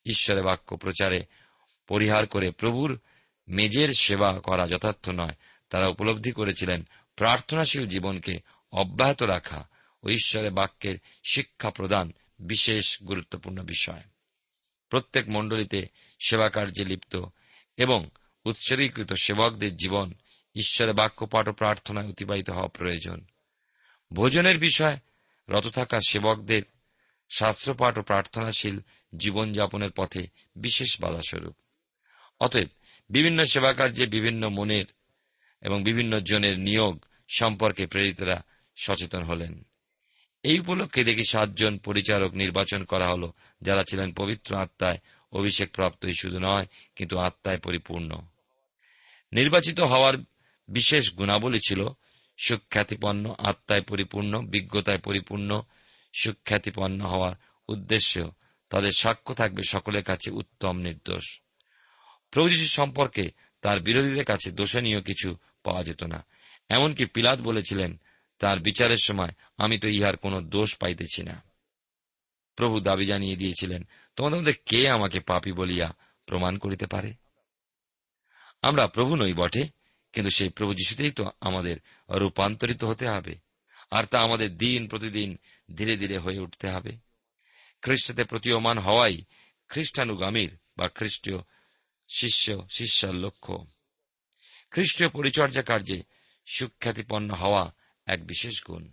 ঈশ্বরের 0.05 0.43
বাক্য 0.43 0.77
প্রচারে 0.77 1.25
পরিহার 1.87 2.27
করে 2.27 2.51
প্রভুর 2.51 2.99
মেজের 3.47 3.89
সেবা 3.89 4.39
করা 4.39 4.67
যথার্থ 4.67 5.09
নয়। 5.09 5.33
তারা 5.69 5.87
উপলব্ধি 5.87 6.31
করেছিলেন 6.31 6.87
প্রার্থনাশীল 7.15 7.87
জীবনকে 7.87 8.39
অব্যাহত 8.71 9.23
রাখা 9.23 9.69
ও 10.03 10.09
ঈশ্বরের 10.09 10.51
বাক্যের 10.51 10.97
শিক্ষা 11.23 11.69
প্রদান 11.69 12.13
বিশেষ 12.39 13.03
গুরুত্বপূর্ণ 13.03 13.63
বিষয়। 13.63 14.03
প্রত্যেক 14.89 15.29
মণ্ডলীতে 15.29 15.85
সেবা 16.27 16.49
কার্যে 16.49 16.85
লিপ্ত 16.85 17.25
এবং 17.77 18.09
উৎসর্গীকৃত 18.45 19.13
সেবকদের 19.13 19.75
জীবন 19.75 20.13
ঈশ্বরের 20.55 20.93
বাক্য 20.93 21.25
পাঠ 21.25 21.47
ও 21.47 21.51
প্রার্থনায় 21.51 22.09
অতিবাহিত 22.09 22.49
হওয়া 22.49 22.67
প্রয়োজন। 22.67 23.25
ভোজনের 24.13 24.57
বিষয়, 24.57 24.97
রত 25.49 25.67
থাকা 25.67 25.99
সেবকদের 26.09 26.63
শাস্ত্রপাঠ 27.37 27.97
ও 27.97 28.01
প্রার্থনাশীল 28.01 28.79
জীবনযাপনের 29.17 29.91
পথে 29.91 30.27
বিশেষ 30.55 31.01
বাধাস্বরূপ। 31.01 31.55
অতএব 32.39 32.67
বিভিন্ন 33.09 33.43
সেবা 33.43 33.73
কার্যে 33.73 34.05
বিভিন্ন 34.05 34.49
মনের 34.49 34.85
এবং 35.61 35.83
বিভিন্ন 35.83 36.19
জনের 36.19 36.59
নিয়োগ 36.59 37.05
সম্পর্কে 37.35 37.87
প্রেরিতরা 37.87 38.43
সচেতন 38.77 39.23
হলেন। 39.23 39.65
এই 40.43 40.59
উপলক্ষে 40.59 41.03
দেখি 41.03 41.23
সাতজন 41.23 41.77
পরিচারক 41.77 42.33
নির্বাচন 42.33 42.83
করা 42.83 43.09
হল, 43.09 43.31
যারা 43.61 43.83
ছিলেন 43.83 44.13
পবিত্র 44.13 44.55
আত্মায়। 44.55 44.97
অভিষেক 45.31 45.71
প্রাপ্তই 45.71 46.13
শুধু 46.13 46.39
নয়, 46.39 46.65
কিন্তু 46.95 47.17
আত্মায় 47.17 47.57
পরিপূর্ণ। 47.57 48.17
নির্বাচিত 49.33 49.79
হওয়ার 49.79 50.13
বিশেষ 50.69 51.13
গুণাবলী 51.13 51.59
ছিল 51.67 51.87
সুখ্যাতিপন্ন, 52.37 53.35
আত্মায় 53.37 53.81
পরিপূর্ণ, 53.81 54.41
বিজ্ঞতায় 54.41 54.97
পরিপূর্ণ, 54.97 55.61
সুখ্যাতিপন্ন 56.13 57.01
হওয়ার 57.01 57.35
উদ্দেশ্য। 57.69 58.31
তাদের 58.69 58.91
সাক্ষ্য 58.91 59.35
থাকবে 59.35 59.61
সকলের 59.63 60.03
কাছে 60.03 60.31
উত্তম 60.31 60.77
নির্দোষ। 60.77 61.41
প্রভু 62.31 62.49
সম্পর্কে 62.49 63.31
তার 63.61 63.79
বিরোধীদের 63.79 64.25
কাছে 64.25 64.51
দোষণীয় 64.51 65.01
কিছু 65.01 65.37
পাওয়া 65.63 65.83
যেত 65.83 66.03
না। 66.03 66.25
এমনকি 66.69 67.05
পিলাত 67.05 67.41
বলেছিলেন, 67.41 67.99
তার 68.39 68.59
বিচারের 68.59 68.97
সময় 69.03 69.29
আমি 69.63 69.75
তো 69.77 69.87
ইহার 69.87 70.17
কোন 70.17 70.33
দোষ 70.49 70.77
পাইতেছি 70.77 71.21
না। 71.23 71.35
প্রভু 72.55 72.75
দাবি 72.79 73.05
জানিয়ে 73.05 73.35
দিয়েছিলেন, 73.35 73.81
তোমাদের 74.15 74.39
মধ্যে 74.39 74.53
কে 74.65 74.89
আমাকে 74.89 75.19
পাপি 75.19 75.51
বলিয়া 75.51 75.87
প্রমাণ 76.25 76.57
করিতে 76.57 76.85
পারে? 76.87 77.13
আমরা 78.61 78.87
প্রভু 78.87 79.15
নই 79.15 79.33
বটে, 79.33 79.63
কিন্তু 80.13 80.29
সেই 80.29 80.49
প্রভু 80.49 80.73
যিশুতেই 80.73 81.11
তো 81.11 81.23
আমাদের 81.41 81.77
রূপান্তরিত 82.09 82.83
হতে 82.83 83.05
হবে, 83.09 83.33
আর 83.91 84.03
তা 84.03 84.17
আমাদের 84.19 84.57
দিন 84.57 84.87
প্রতিদিন 84.87 85.37
ধীরে 85.75 85.97
ধীরে 85.97 86.17
হয়ে 86.17 86.39
উঠতে 86.39 86.67
হবে। 86.69 86.91
খ্রিস্টতে 87.81 88.23
প্রতীয়মান 88.23 88.77
হওয়াই 88.77 89.15
খ্রিস্টানুগামীর 89.69 90.51
বা 90.77 90.89
খ্রিস্টীয় 90.89 91.39
শিষ্য 92.07 92.45
শিষ্যার 92.69 93.15
লক্ষ্য। 93.15 93.55
খ্রিস্টীয় 94.71 95.09
পরিচর্যা 95.09 95.61
কার্যে 95.61 96.03
সুখ্যাতিপন্ন 96.45 97.29
হওয়া 97.33 97.63
এক 98.05 98.27
বিশেষ 98.27 98.63
গুণ। 98.63 98.83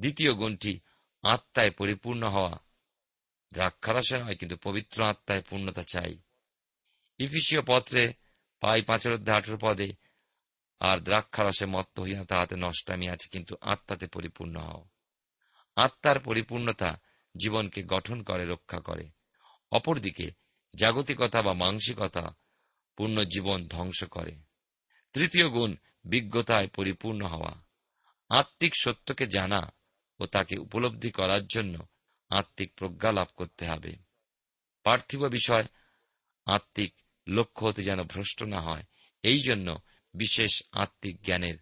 দ্বিতীয় 0.00 0.34
গুণটি 0.34 0.80
আত্মায় 1.22 1.70
পরিপূর্ণ 1.70 2.28
হওয়া। 2.28 2.58
দ্রাক্ষারসে 3.52 4.18
নয়, 4.18 4.36
কিন্তু 4.36 4.56
পবিত্র 4.56 5.04
আত্মায় 5.04 5.42
পূর্ণতা 5.42 5.82
চাই। 5.82 6.18
ইফিসীয় 7.18 7.62
পত্রে 7.66 8.14
পাই 8.60 8.82
পাঁচের 8.82 9.12
অধ্যায় 9.12 9.38
আঠেরো 9.38 9.58
পদে, 9.62 9.92
আর 10.80 10.98
দ্রাক্ষারসে 10.98 11.66
মত্ত 11.66 12.00
হইয়া 12.00 12.24
তাহাতে 12.24 12.56
নষ্টামি 12.56 13.08
আছে, 13.08 13.28
কিন্তু 13.28 13.56
আত্মাতে 13.60 14.06
পরিপূর্ণ 14.06 14.56
হও। 14.56 14.88
আত্মার 15.76 16.20
পরিপূর্ণতা 16.20 17.00
জীবনকে 17.36 17.82
গঠন 17.82 18.22
করে, 18.22 18.46
রক্ষা 18.46 18.80
করে। 18.80 19.10
অপরদিকে 19.72 20.30
জাগতিকতা 20.74 21.42
বা 21.42 21.52
মানসিকতা 21.52 22.36
পূর্ণ 22.96 23.24
জীবন 23.24 23.68
ধ্বংস 23.68 24.04
করে। 24.04 24.36
তৃতীয় 25.12 25.48
গুণ, 25.48 25.76
বিজ্ঞতায় 26.04 26.68
পরিপূর্ণ 26.68 27.26
হওয়া। 27.26 27.64
আত্মিক 28.28 28.72
সত্যকে 28.80 29.26
জানা 29.26 29.72
ও 30.20 30.26
তাকে 30.26 30.56
উপলব্ধি 30.56 31.10
করার 31.10 31.46
জন্য 31.46 31.86
আত্মিক 32.30 32.74
প্রজ্ঞা 32.74 33.12
লাভ 33.12 33.28
করতে 33.36 33.66
হবে। 33.66 33.96
পার্থিব 34.84 35.28
বিষয়, 35.28 35.64
আত্মিক 36.46 36.94
লক্ষ্য 37.28 37.66
হতে 37.66 37.82
যেন 37.82 38.02
ভ্রষ্ট 38.02 38.42
না 38.42 38.60
হয়, 38.60 38.82
এই 39.22 39.40
জন্য 39.40 39.78
বিশেষ 40.14 40.62
আত্মিক 40.72 41.22
জ্ঞানের 41.22 41.56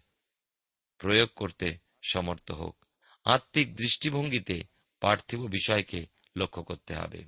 প্রয়োগ 0.97 1.29
করতে 1.35 1.77
সমর্থ 2.09 2.51
হোক। 2.51 2.85
আত্মিক 3.23 3.75
দৃষ্টিভঙ্গিতে 3.75 4.63
পার্থিব 4.99 5.41
বিষয়কে 5.41 6.05
লক্ষ্য 6.37 6.63
করতে 6.63 6.95
হবে। 6.95 7.25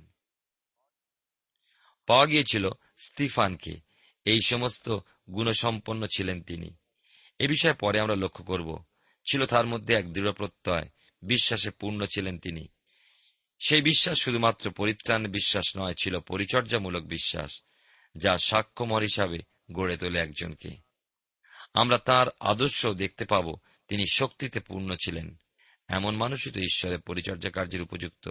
পাওয়া 2.06 2.26
গিয়েছিল 2.26 2.70
স্তিফানকে। 2.96 3.80
এই 4.24 4.40
সমস্ত 4.40 4.98
গুণসম্পন্ন 5.30 6.06
ছিলেন 6.06 6.42
তিনি। 6.42 6.76
এ 7.38 7.48
বিষয়ে 7.48 7.74
পরে 7.74 8.00
আমরা 8.00 8.14
লক্ষ্য 8.14 8.44
করব। 8.44 8.84
ছিল 9.26 9.46
তার 9.46 9.66
মধ্যে 9.66 9.94
এক 9.94 10.12
দৃঢ় 10.12 10.32
প্রত্যয় 10.32 10.88
বিশ্বাসে 11.26 11.70
পূর্ণ 11.70 12.04
ছিলেন 12.04 12.38
তিনি। 12.38 12.68
সেই 13.66 13.82
বিশ্বাস 13.82 14.18
শুধুমাত্র 14.20 14.70
পরিত্রাণ 14.70 15.28
বিশ্বাস 15.28 15.76
নয়, 15.76 15.94
ছিল 16.02 16.20
পরিচর্যামূলক 16.20 17.02
বিশ্বাস, 17.02 17.62
যা 18.16 18.38
সাক্ষ্যমর 18.38 19.02
হিসাবে 19.02 19.38
গড়ে 19.72 19.96
তোলে 19.96 20.18
একজনকে। 20.18 20.76
আমরা 21.74 21.98
তার 21.98 22.26
আদর্শ 22.40 22.86
দেখতে 22.86 23.24
পাব, 23.24 23.56
তিনি 23.88 24.04
শক্তিতে 24.12 24.60
পূর্ণ 24.60 24.94
ছিলেন। 24.94 25.36
এমন 25.88 26.16
মানুষই 26.16 26.50
তো 26.50 26.60
ঈশ্বরের 26.60 27.00
পরিচর্যা 27.00 27.50
কার্যের 27.50 27.82
উপযুক্ত। 27.82 28.28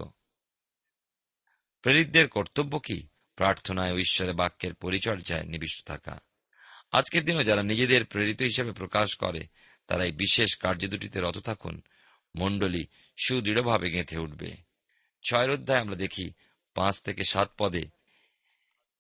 প্রেরিতদের 1.82 2.28
কর্তব্য 2.28 2.80
কি? 2.80 3.08
প্রার্থনায় 3.36 3.94
ও 3.94 3.98
ঈশ্বরের 3.98 4.34
বাক্যের 4.34 4.74
পরিচর্যায় 4.74 5.44
নিবিষ্ট 5.44 5.88
থাকা। 5.88 6.20
আজকের 6.92 7.26
দিনে 7.26 7.44
যারা 7.44 7.64
নিজেদের 7.64 8.06
প্রেরিত 8.06 8.42
হিসেবে 8.42 8.72
প্রকাশ 8.72 9.16
করে, 9.16 9.48
তারা 9.88 10.04
এই 10.04 10.12
বিশেষ 10.12 10.58
কার্য 10.58 10.88
দুটিতে 10.88 11.20
রত 11.20 11.38
থাকুন। 11.38 11.82
মণ্ডলী 12.40 12.86
সুদৃঢ়ভাবে 13.26 13.92
গেঁথে 13.92 14.18
উঠবে। 14.18 14.56
ছয়ের 15.30 15.52
অধ্যায় 15.52 15.80
আমরা 15.80 15.96
দেখি 15.96 16.32
পাঁচ 16.76 17.02
থেকে 17.02 17.24
সাত 17.24 17.52
পদে। 17.58 17.86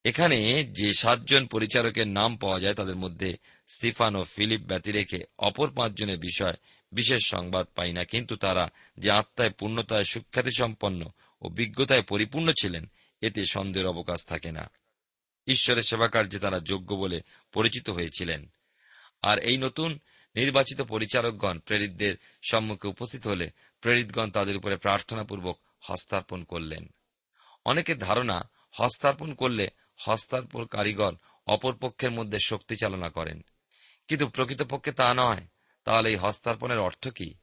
এখানে 0.03 0.63
যে 0.63 0.93
সাতজন 0.93 1.47
পরিচারকের 1.47 2.07
নাম 2.07 2.37
পাওয়া 2.37 2.59
যায়, 2.59 2.73
তাদের 2.73 2.95
মধ্যে 2.95 3.37
স্টিফান 3.67 4.15
ও 4.15 4.23
ফিলিপ 4.23 4.61
ব্যতি 4.61 4.91
রেখে 4.91 5.23
অপর 5.39 5.71
পাঁচজনের 5.71 6.17
বিষয় 6.17 6.53
বিশেষ 6.91 7.27
সংবাদ 7.27 7.67
পাই 7.75 7.93
না, 7.93 8.03
কিন্তু 8.03 8.35
তারা 8.35 8.69
যে 8.97 9.11
আত্মায় 9.11 9.49
পূর্ণতায় 9.49 10.03
সুখ্যাতি 10.03 10.49
সম্পন্ন 10.57 11.09
ও 11.41 11.49
বিজ্ঞতায় 11.49 12.01
পরিপূর্ণ 12.01 12.51
ছিলেন, 12.51 12.85
এতে 13.21 13.45
সন্দেহের 13.45 13.89
অবকাশ 13.89 14.25
থাকে 14.25 14.51
না। 14.51 14.71
ঈশ্বরের 15.47 15.83
সেবাকার্যে 15.83 16.39
তারা 16.39 16.59
যোগ্য 16.59 16.95
বলে 16.95 17.21
পরিচিত 17.53 17.89
হয়েছিলেন। 17.89 18.51
আর 19.21 19.39
এই 19.39 19.57
নতুন 19.57 19.99
নির্বাচিত 20.35 20.81
পরিচারকগণ 20.81 21.59
প্রেরিতদের 21.59 22.15
সম্মুখে 22.49 22.87
উপস্থিত 22.87 23.27
হলে 23.27 23.49
প্রেরিতগণ 23.81 24.31
তাদের 24.31 24.57
উপরে 24.57 24.75
প্রার্থনাপূর্বক 24.77 25.59
হস্তার্পণ 25.79 26.43
করলেন। 26.43 26.93
অনেকের 27.65 27.97
ধারণা, 27.97 28.49
হস্তার্পণ 28.71 29.33
করলে 29.33 29.67
হস্তার্পণ 29.97 30.65
কারিগর 30.65 31.13
অপরপক্ষের 31.47 32.11
মধ্যে 32.11 32.37
শক্তি 32.45 32.75
চালনা 32.75 33.09
করেন। 33.09 33.41
কিন্তু 34.07 34.27
প্রকৃতপক্ষে 34.27 34.91
তা 34.91 35.13
নয়। 35.13 35.47
তাহলে 35.83 36.09
এই 36.09 36.15
হস্তার্পণের 36.15 36.79
অর্থ 36.79 37.07
কি? 37.07 37.33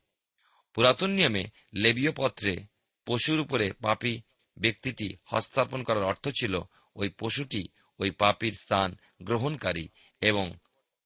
পুরাতন 0.75 1.11
নিয়মে 1.11 1.45
লেবীয় 1.75 2.13
পত্রে 2.17 2.67
পশুর 3.07 3.41
উপরে 3.41 3.73
পাপী 3.73 4.21
ব্যক্তিটি 4.59 5.17
হস্তার্পণ 5.25 5.83
করার 5.83 6.03
অর্থ 6.03 6.29
ছিল 6.29 6.61
ওই 6.97 7.09
পশুটি 7.09 7.69
ওই 7.99 8.11
পাপীর 8.11 8.53
স্থান 8.53 8.97
গ্রহণকারী 9.23 9.89
এবং 10.21 10.53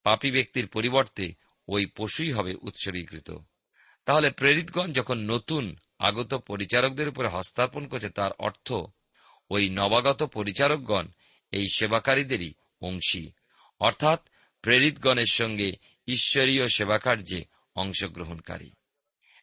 পাপী 0.02 0.30
ব্যক্তির 0.30 0.68
পরিবর্তে 0.68 1.45
ওই 1.68 1.86
পশুই 1.86 2.32
হবে 2.32 2.54
উৎসর্গীকৃত। 2.54 3.30
তাহলে 4.04 4.30
প্রেরিতগণ 4.30 4.92
যখন 4.92 5.18
নতুন 5.18 5.76
আগত 5.98 6.34
পরিচারকদের 6.34 7.08
উপরে 7.08 7.28
হস্তার্পণ 7.28 7.86
করছে, 7.86 8.10
তার 8.10 8.32
অর্থ 8.38 8.72
ওই 9.50 9.70
নবাগত 9.70 10.22
পরিচারকগণ 10.22 11.06
এই 11.50 11.66
সেবাকারীদেরই 11.74 12.52
অংশী 12.80 13.30
অর্থাৎ 13.80 14.28
প্রেরিতগণের 14.62 15.30
সঙ্গে 15.30 15.72
ঈশ্বরীয় 16.06 16.66
সেবাকার্যে 16.66 17.44
অংশগ্রহণকারী। 17.76 18.70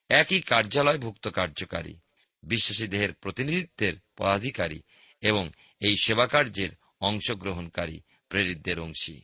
একই 0.10 0.42
কার্যালয়ভুক্ত 0.42 1.28
কার্যকারী, 1.28 1.96
বিশ্বাসী 2.44 2.88
দেহের 2.88 3.14
প্রতিনিধিত্বের 3.14 3.94
পদাধিকারী 4.18 4.82
এবং 5.22 5.52
এই 5.80 5.96
সেবাকার্যের 6.04 6.70
অংশগ্রহণকারী 7.02 8.00
প্রেরিতদের 8.30 8.80
অংশী 8.80 9.22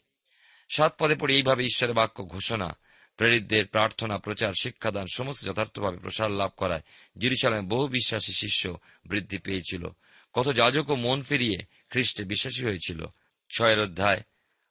সাত 0.70 0.96
পদে 1.00 1.16
পড়ে 1.16 1.36
এইভাবে 1.36 1.64
ঈশ্বরের 1.64 1.96
বাক্য 1.96 2.24
ঘোষণা 2.24 2.78
প্রেরিতদের 3.20 3.68
প্রার্থনা, 3.68 4.18
প্রচার, 4.18 4.52
শিক্ষাদান 4.62 5.06
সমস্ত 5.14 5.46
যথার্থভাবে 5.46 5.98
প্রসার 5.98 6.32
লাভ 6.32 6.52
করায়। 6.58 6.82
জিরুসালামে 7.18 7.68
বহু 7.68 7.88
বিশ্বাসী 7.88 8.32
শিষ্য 8.32 8.78
বৃদ্ধি 9.06 9.38
পেয়েছিল। 9.38 9.88
কত 10.34 10.54
যাজকও 10.54 10.96
মন 10.96 11.22
ফিরিয়ে 11.22 11.58
খ্রিস্টে 11.90 12.24
বিশ্বাসী 12.24 12.66
হয়েছিল। 12.66 13.06
ছয়ের 13.58 13.80
অধ্যায় 13.80 14.22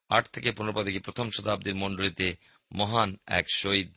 আট 0.09 0.29
থেকে 0.29 0.51
পনেরো 0.51 0.81
পদে 0.81 0.99
প্রথম 0.99 1.31
শতাব্দীর 1.31 1.75
মণ্ডলীতে 1.75 2.37
মহান 2.73 3.17
এক 3.27 3.45
শহীদ 3.55 3.93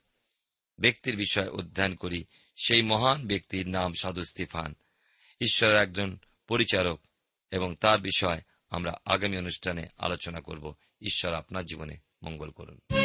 ব্যক্তির 0.80 1.18
বিষয়ে 1.18 1.48
অধ্যয়ন 1.48 1.96
করি। 1.96 2.26
সেই 2.56 2.82
মহান 2.82 3.28
ব্যক্তির 3.28 3.68
নাম 3.68 3.94
সাধু 3.94 4.24
স্তিফান। 4.24 4.76
ঈশ্বরের 5.42 5.78
একজন 5.78 6.18
পরিচারক 6.48 7.02
এবং 7.52 7.76
তার 7.76 8.00
বিষয় 8.00 8.42
আমরা 8.70 8.94
আগামী 9.06 9.38
অনুষ্ঠানে 9.38 9.86
আলোচনা 9.98 10.40
করব। 10.40 10.76
ঈশ্বর 11.02 11.34
আপনার 11.34 11.66
জীবনে 11.66 11.98
মঙ্গল 12.24 12.50
করুন। 12.50 13.01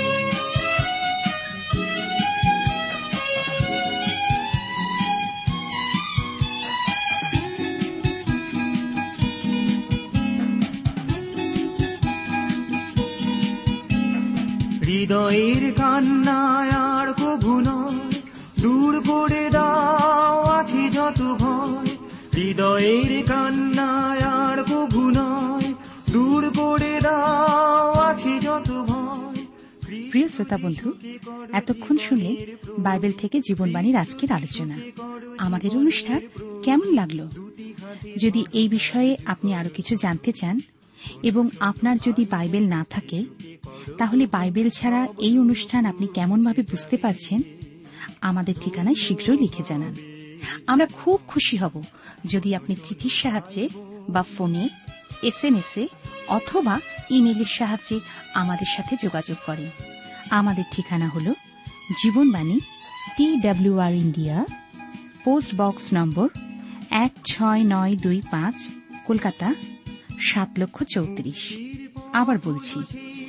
হৃদয়ের 14.97 15.75
কান্নায় 15.75 16.71
আর 16.71 17.09
কভু 17.13 17.61
দূর 18.63 19.03
করে 19.07 19.51
দাও, 19.51 20.43
আছে 20.43 20.89
যত 20.89 21.21
ভয়। 21.21 21.89
হৃদয়ের 22.35 23.25
কান্নায় 23.27 24.21
আর 24.21 24.59
কভু 24.65 25.11
দূর 26.13 26.43
করে 26.57 27.01
দাও, 27.03 27.93
আছে 27.93 28.39
যত 28.41 28.71
ভয়। 28.71 29.45
প্রিয় 30.11 30.29
শ্রোতা 30.29 30.59
বন্ধু, 30.63 30.93
এতক্ষণ 31.53 31.97
শুনে 31.97 32.37
বাইবেল 32.79 33.13
থেকে 33.13 33.41
জীবনবাণীর 33.41 33.97
আজকের 33.97 34.33
আলোচনা। 34.33 34.79
আমাদের 35.39 35.71
অনুষ্ঠান 35.77 36.21
কেমন 36.63 36.95
লাগল? 36.95 37.29
যদি 38.17 38.45
এই 38.53 38.69
বিষয়ে 38.69 39.17
আপনি 39.27 39.55
আরও 39.55 39.69
কিছু 39.69 39.95
জানতে 39.95 40.33
চান 40.33 40.61
এবং 41.23 41.49
আপনার 41.61 41.97
যদি 42.07 42.25
বাইবেল 42.31 42.69
না 42.69 42.87
থাকে 42.91 43.25
তাহলে 43.99 44.27
বাইবেল 44.27 44.71
ছাড়া 44.71 45.09
এই 45.19 45.39
অনুষ্ঠান 45.39 45.87
আপনি 45.87 46.07
কেমনভাবে 46.15 46.63
বুঝতে 46.63 46.97
পারছেন? 46.97 47.43
আমাদের 48.21 48.55
ঠিকানায় 48.61 48.95
শীঘ্রই 48.95 49.37
লিখে 49.37 49.63
জানান। 49.67 49.97
আমরা 50.67 50.87
খুব 50.87 51.21
খুশি 51.27 51.57
হব 51.57 51.83
যদি 52.25 52.55
আপনি 52.55 52.77
চিঠির 52.85 53.11
সাহায্যে 53.11 53.69
বা 54.09 54.23
ফোনে 54.23 54.69
এস 55.23 55.45
এম 55.45 55.57
এস 55.57 55.79
এ 55.79 55.87
অথবা 56.29 56.81
ইমেলের 57.11 57.45
সাহায্যে 57.45 58.01
আমাদের 58.35 58.67
সাথে 58.77 58.97
যোগাযোগ 59.03 59.37
করেন। 59.47 59.71
আমাদের 60.31 60.65
ঠিকানা 60.71 61.09
হল 61.09 61.33
Jibanbani 62.03 62.61
T 63.17 63.37
W R 63.37 63.95
India, 63.95 64.45
post 65.25 65.55
box 65.57 65.89
number 65.95 66.29
এক 66.91 67.13
ছয় 67.27 67.63
নয় 67.65 67.97
দুই 67.97 68.23
পাঁচ, 68.31 68.69
কলকাতা, 69.07 69.55
সাত 70.21 70.59
লক্ষ 70.59 70.83
চৌত্রিশ। 70.83 71.55
আবার 72.13 72.37
বলছি 72.45 72.83